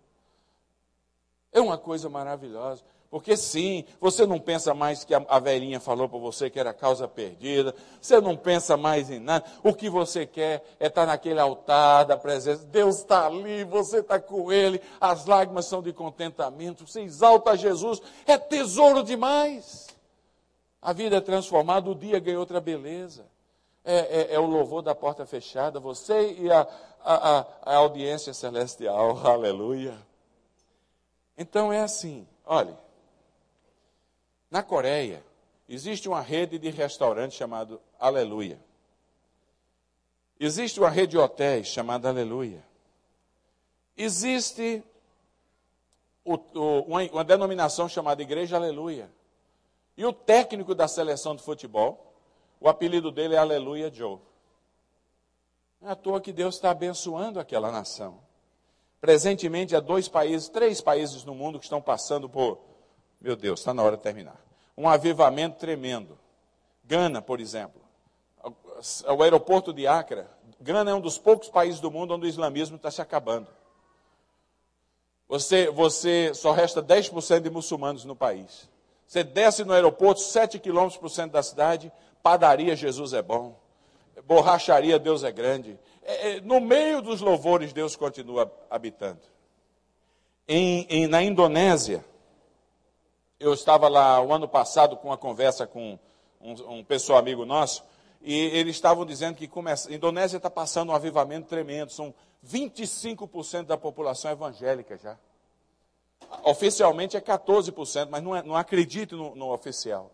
[1.56, 2.84] É uma coisa maravilhosa.
[3.10, 7.08] Porque sim, você não pensa mais que a, velhinha falou para você que era causa
[7.08, 9.46] perdida, você não pensa mais em nada.
[9.64, 12.66] O que você quer é estar naquele altar da presença.
[12.66, 18.02] Deus está ali, você está com Ele, as lágrimas são de contentamento, você exalta Jesus,
[18.28, 19.88] é tesouro demais.
[20.82, 23.26] A vida é transformada, o dia ganha outra beleza.
[23.86, 26.68] É, é, é o louvor da porta fechada, você e a,
[27.02, 29.96] a, a, a audiência celestial, aleluia.
[31.38, 32.76] Então é assim, olhe,
[34.50, 35.24] na Coreia
[35.68, 38.60] existe uma rede de restaurantes chamado Aleluia.
[40.40, 42.64] Existe uma rede de hotéis chamada Aleluia.
[43.98, 44.84] Existe
[46.24, 49.10] o, o, uma, uma denominação chamada Igreja Aleluia.
[49.98, 52.14] E o técnico da seleção de futebol,
[52.60, 54.20] o apelido dele é Aleluia Joe.
[55.80, 58.25] Não é à toa que Deus está abençoando aquela nação.
[59.06, 62.58] Presentemente, há dois países, três países no mundo que estão passando por,
[63.22, 64.44] meu Deus, está na hora de terminar,
[64.76, 66.18] um avivamento tremendo.
[66.84, 67.80] Gana, por exemplo,
[69.08, 70.24] o aeroporto de Acre,
[70.60, 73.48] Gana é um dos poucos países do mundo onde o islamismo está se acabando.
[75.30, 78.68] Você, você só resta 10% de muçulmanos no país.
[79.06, 81.92] Você desce no aeroporto, 7 quilômetros por cento da cidade,
[82.24, 83.56] padaria Jesus é bom,
[84.26, 89.22] borracharia Deus é grande, é, é, no meio dos louvores, Deus continua habitando.
[90.48, 92.06] Em, em, na Indonésia,
[93.40, 95.98] eu estava lá o ano passado com uma conversa com
[96.40, 97.84] um, um pessoal amigo nosso,
[98.22, 102.14] e eles estavam dizendo que começa, a Indonésia está passando um avivamento tremendo, são
[102.48, 105.18] 25% da população evangélica já.
[106.44, 110.12] Oficialmente é 14%, mas não, é, não acredito no, no oficial.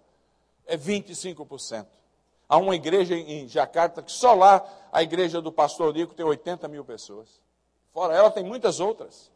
[0.66, 1.86] É 25%.
[2.52, 6.68] Há uma igreja em Jacarta que só lá a igreja do pastor Nico tem 80
[6.68, 7.40] mil pessoas.
[7.94, 9.32] Fora ela tem muitas outras.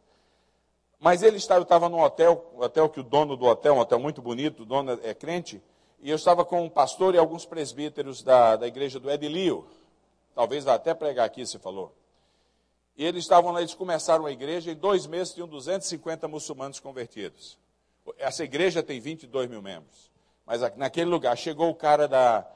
[1.00, 3.98] Mas ele estava, eu estava num hotel, hotel que o dono do hotel, um hotel
[3.98, 5.62] muito bonito, o dono é crente,
[6.02, 9.66] e eu estava com um pastor e alguns presbíteros da, da igreja do Edilio.
[10.34, 11.94] Talvez vá até pregar aqui, se falou.
[12.98, 17.56] E eles estavam lá, eles começaram a igreja, em dois meses tinham 250 muçulmanos convertidos.
[18.18, 20.10] Essa igreja tem 22 mil membros.
[20.44, 22.46] Mas naquele lugar chegou o cara da,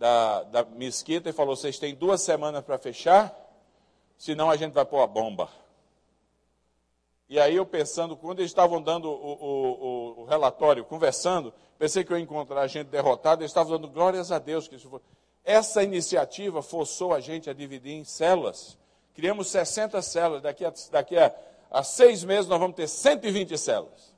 [0.00, 3.36] da, da mesquita e falou: vocês têm duas semanas para fechar,
[4.16, 5.50] senão a gente vai pôr a bomba.
[7.28, 12.12] E aí eu pensando, quando eles estavam dando o, o, o, relatório, conversando, pensei que
[12.12, 14.66] eu ia encontrar a gente derrotada, eles estavam dando glórias a Deus.
[14.66, 15.00] que isso foi.
[15.44, 18.78] Essa iniciativa forçou a gente a dividir em células.
[19.14, 21.32] Criamos 60 células, daqui a, daqui a,
[21.70, 24.14] a seis meses nós vamos ter 120 células.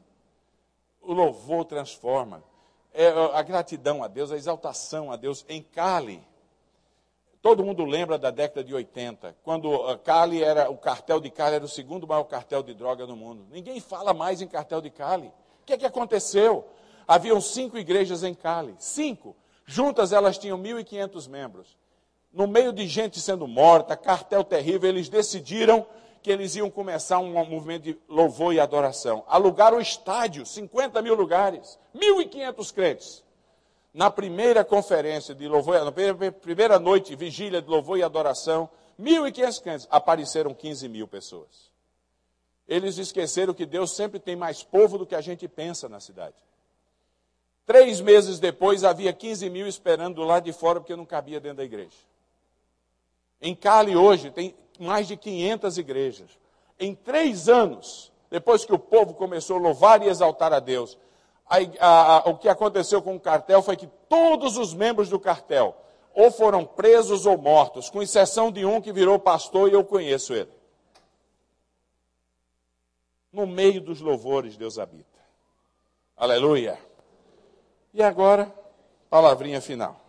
[1.03, 2.43] O louvor transforma.
[2.95, 6.23] É a gratidão a Deus, a exaltação a Deus em Cali.
[7.41, 11.65] Todo mundo lembra da década de 80, quando Cali era, o cartel de Cali era
[11.65, 13.45] o segundo maior cartel de droga no mundo.
[13.51, 15.27] Ninguém fala mais em cartel de Cali.
[15.63, 16.65] O que é que aconteceu?
[17.07, 19.35] Haviam cinco igrejas em Cali, cinco.
[19.65, 21.77] Juntas elas tinham 1.500 membros.
[22.33, 25.87] No meio de gente sendo morta, cartel terrível, eles decidiram
[26.23, 29.25] que eles iam começar um movimento de louvor e adoração.
[29.27, 33.25] Alugaram o estádio, 50 mil lugares, 1.500 crentes
[33.93, 35.93] na primeira conferência de louvor, na
[36.33, 38.69] primeira noite, vigília de louvor e adoração,
[38.99, 41.71] 1.500 crentes, apareceram 15 mil pessoas.
[42.67, 46.37] Eles esqueceram que Deus sempre tem mais povo do que a gente pensa na cidade.
[47.67, 51.59] Três meses depois, havia 15 mil esperando do lado de fora, porque não cabia dentro
[51.59, 51.97] da igreja.
[53.41, 56.31] Em Cali, hoje, tem mais de 500 igrejas.
[56.79, 60.99] Em três anos, depois que o povo começou a louvar e exaltar a Deus,
[61.47, 65.21] a, a, a, o que aconteceu com o cartel foi que todos os membros do
[65.21, 65.77] cartel
[66.15, 70.35] ou foram presos ou mortos, com exceção de um que virou pastor e eu conheço
[70.35, 70.53] ele.
[73.33, 75.09] No meio dos louvores, Deus habita.
[76.17, 76.79] Aleluia.
[77.95, 78.53] E agora,
[79.09, 80.01] palavrinha final.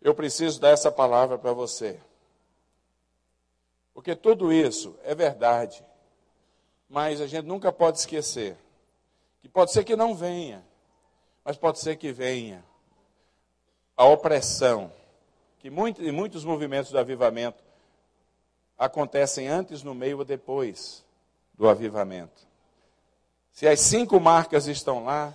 [0.00, 1.98] Eu preciso dar essa palavra para você.
[3.94, 5.84] Porque tudo isso é verdade.
[6.88, 8.58] Mas a gente nunca pode esquecer
[9.40, 10.64] que pode ser que não venha,
[11.44, 12.64] mas pode ser que venha
[13.96, 14.92] a opressão,
[15.58, 17.62] que em muitos movimentos do avivamento
[18.76, 21.04] acontecem antes, no meio ou depois
[21.54, 22.46] do avivamento.
[23.52, 25.32] Se as cinco marcas estão lá,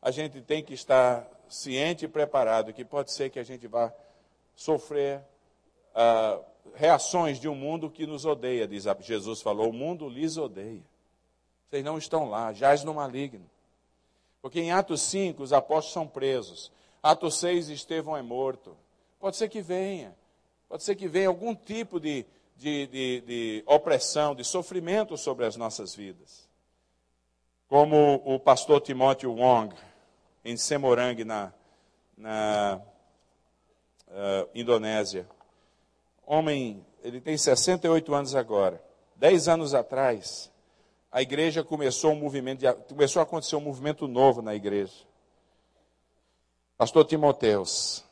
[0.00, 3.92] a gente tem que estar ciente e preparado que pode ser que a gente vá
[4.54, 5.22] sofrer
[5.94, 10.82] uh, reações de um mundo que nos odeia, diz Jesus falou, o mundo lhes odeia.
[11.68, 13.48] Vocês não estão lá, jaz no maligno.
[14.40, 16.72] Porque em Atos 5 os apóstolos são presos.
[17.02, 18.76] Atos 6 Estevão é morto.
[19.18, 20.16] Pode ser que venha.
[20.68, 22.24] Pode ser que venha algum tipo de,
[22.56, 26.48] de, de, de opressão, de sofrimento sobre as nossas vidas.
[27.68, 29.74] Como o pastor Timóteo Wong,
[30.44, 31.52] em Semorang, na,
[32.16, 32.80] na
[34.08, 35.28] uh, Indonésia.
[36.30, 38.84] Homem, ele tem 68 anos agora.
[39.16, 40.52] Dez anos atrás,
[41.10, 44.92] a igreja começou um movimento, começou a acontecer um movimento novo na igreja.
[46.76, 48.04] Pastor Timoteus.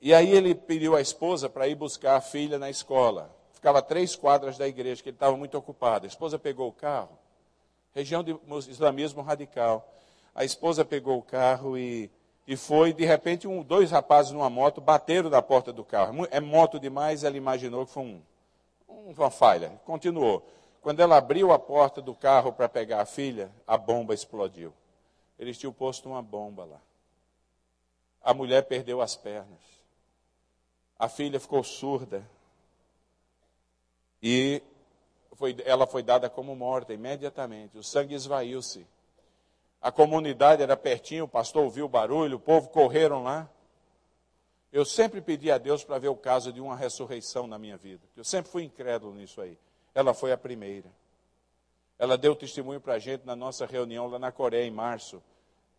[0.00, 3.34] E aí ele pediu à esposa para ir buscar a filha na escola.
[3.52, 6.06] Ficava três quadras da igreja, que ele estava muito ocupado.
[6.06, 7.18] A esposa pegou o carro,
[7.92, 8.38] região de
[8.68, 9.92] islamismo radical.
[10.32, 12.12] A esposa pegou o carro e,
[12.46, 16.28] e foi, de repente, um, dois rapazes numa moto bateram na porta do carro.
[16.30, 18.22] É moto demais, ela imaginou que foi um,
[18.88, 19.80] uma falha.
[19.84, 20.46] Continuou.
[20.80, 24.72] Quando ela abriu a porta do carro para pegar a filha, a bomba explodiu.
[25.36, 26.80] Eles tinham posto uma bomba lá.
[28.22, 29.60] A mulher perdeu as pernas.
[30.96, 32.24] A filha ficou surda.
[34.22, 34.62] E
[35.34, 37.76] foi, ela foi dada como morta imediatamente.
[37.76, 38.86] O sangue esvaiu-se.
[39.80, 43.48] A comunidade era pertinho, o pastor ouviu o barulho, o povo correram lá.
[44.72, 48.02] Eu sempre pedi a Deus para ver o caso de uma ressurreição na minha vida.
[48.16, 49.58] Eu sempre fui incrédulo nisso aí.
[49.94, 50.90] Ela foi a primeira.
[51.98, 55.22] Ela deu testemunho para a gente na nossa reunião lá na Coreia, em março.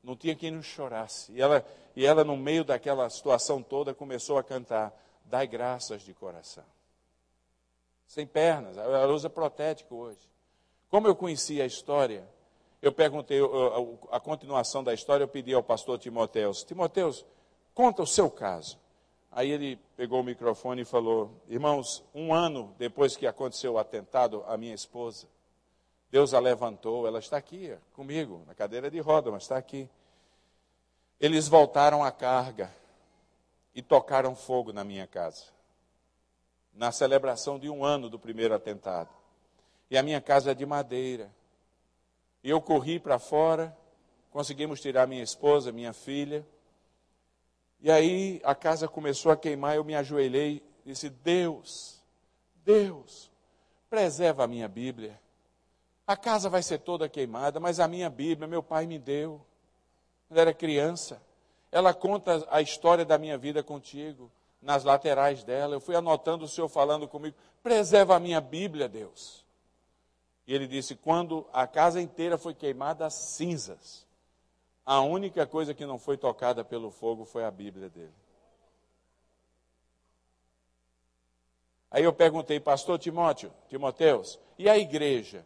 [0.03, 1.31] Não tinha quem não chorasse.
[1.31, 4.91] E ela, e ela, no meio daquela situação toda, começou a cantar:
[5.25, 6.63] Dai graças de coração.
[8.07, 10.29] Sem pernas, ela usa protético hoje.
[10.89, 12.27] Como eu conhecia a história,
[12.81, 13.39] eu perguntei
[14.11, 17.25] a continuação da história, eu pedi ao pastor Timoteus: Timoteus,
[17.73, 18.77] conta o seu caso.
[19.31, 24.43] Aí ele pegou o microfone e falou: Irmãos, um ano depois que aconteceu o atentado
[24.47, 25.27] à minha esposa,
[26.09, 29.89] Deus a levantou, ela está aqui comigo, na cadeira de roda, mas está aqui.
[31.19, 32.71] Eles voltaram à carga
[33.75, 35.45] e tocaram fogo na minha casa,
[36.73, 39.09] na celebração de um ano do primeiro atentado.
[39.89, 41.31] E a minha casa é de madeira.
[42.43, 43.75] Eu corri para fora,
[44.31, 46.45] conseguimos tirar minha esposa, minha filha
[47.79, 52.01] e aí a casa começou a queimar, eu me ajoelhei e disse: Deus,
[52.65, 53.31] Deus,
[53.89, 55.19] preserva a minha Bíblia.
[56.05, 59.41] A casa vai ser toda queimada, mas a minha Bíblia, meu pai me deu.
[60.27, 61.21] Quando era criança.
[61.69, 64.31] Ela conta a história da minha vida contigo,
[64.61, 65.75] nas laterais dela.
[65.75, 69.45] Eu fui anotando o Senhor falando comigo: preserva a minha Bíblia, Deus.
[70.47, 74.07] E ele disse: quando a casa inteira foi queimada a cinzas,
[74.85, 78.13] a única coisa que não foi tocada pelo fogo foi a Bíblia dele.
[81.91, 85.45] Aí eu perguntei, pastor Timóteo, Timoteus, e a igreja?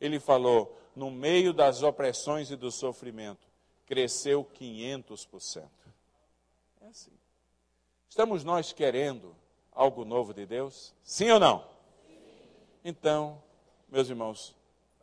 [0.00, 3.46] Ele falou, no meio das opressões e do sofrimento,
[3.86, 5.64] cresceu 500%.
[6.82, 7.12] É assim.
[8.08, 9.34] Estamos nós querendo
[9.72, 10.94] algo novo de Deus?
[11.02, 11.64] Sim ou não?
[12.84, 13.42] Então,
[13.88, 14.54] meus irmãos,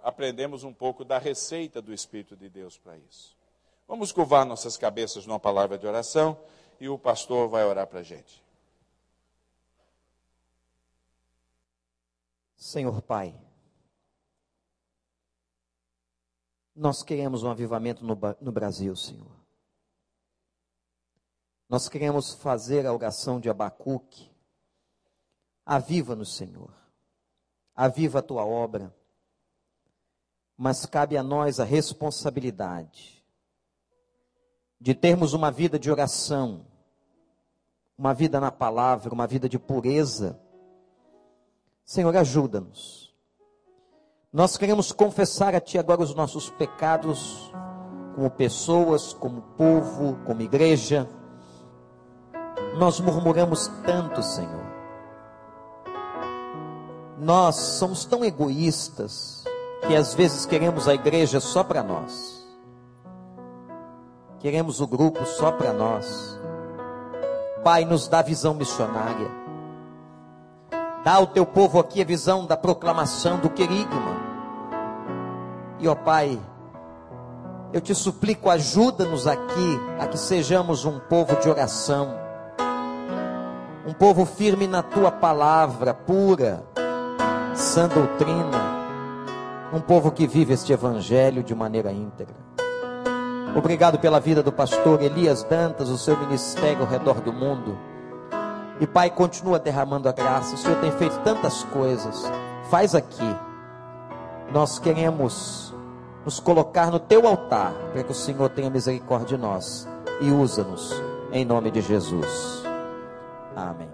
[0.01, 3.35] aprendemos um pouco da receita do Espírito de Deus para isso.
[3.87, 6.37] Vamos curvar nossas cabeças numa palavra de oração
[6.79, 8.43] e o pastor vai orar para a gente.
[12.55, 13.35] Senhor Pai,
[16.75, 19.31] nós queremos um avivamento no, no Brasil, Senhor.
[21.69, 24.31] Nós queremos fazer a oração de Abacuque.
[25.65, 26.82] Aviva-nos, Senhor.
[27.75, 28.93] Aviva a tua obra.
[30.57, 33.23] Mas cabe a nós a responsabilidade
[34.79, 36.65] de termos uma vida de oração,
[37.97, 40.39] uma vida na palavra, uma vida de pureza
[41.85, 43.13] Senhor, ajuda-nos.
[44.31, 47.51] Nós queremos confessar a Ti agora os nossos pecados,
[48.15, 51.07] como pessoas, como povo, como igreja.
[52.77, 54.72] Nós murmuramos tanto, Senhor.
[57.17, 59.43] Nós somos tão egoístas
[59.87, 62.43] que às vezes queremos a igreja só para nós.
[64.39, 66.39] Queremos o grupo só para nós.
[67.63, 69.29] Pai, nos dá visão missionária.
[71.03, 74.21] Dá ao teu povo aqui a visão da proclamação do querigma.
[75.79, 76.39] E ó Pai,
[77.73, 82.13] eu te suplico, ajuda-nos aqui a que sejamos um povo de oração,
[83.85, 86.63] um povo firme na tua palavra pura,
[87.55, 88.83] sã doutrina,
[89.71, 92.35] um povo que vive este evangelho de maneira íntegra.
[93.55, 97.77] Obrigado pela vida do pastor Elias Dantas, o seu ministério ao redor do mundo.
[98.79, 100.55] E Pai, continua derramando a graça.
[100.55, 102.23] O Senhor tem feito tantas coisas.
[102.69, 103.35] Faz aqui.
[104.51, 105.73] Nós queremos
[106.25, 109.87] nos colocar no teu altar, para que o Senhor tenha misericórdia de nós
[110.19, 110.93] e usa-nos
[111.31, 112.63] em nome de Jesus.
[113.55, 113.92] Amém.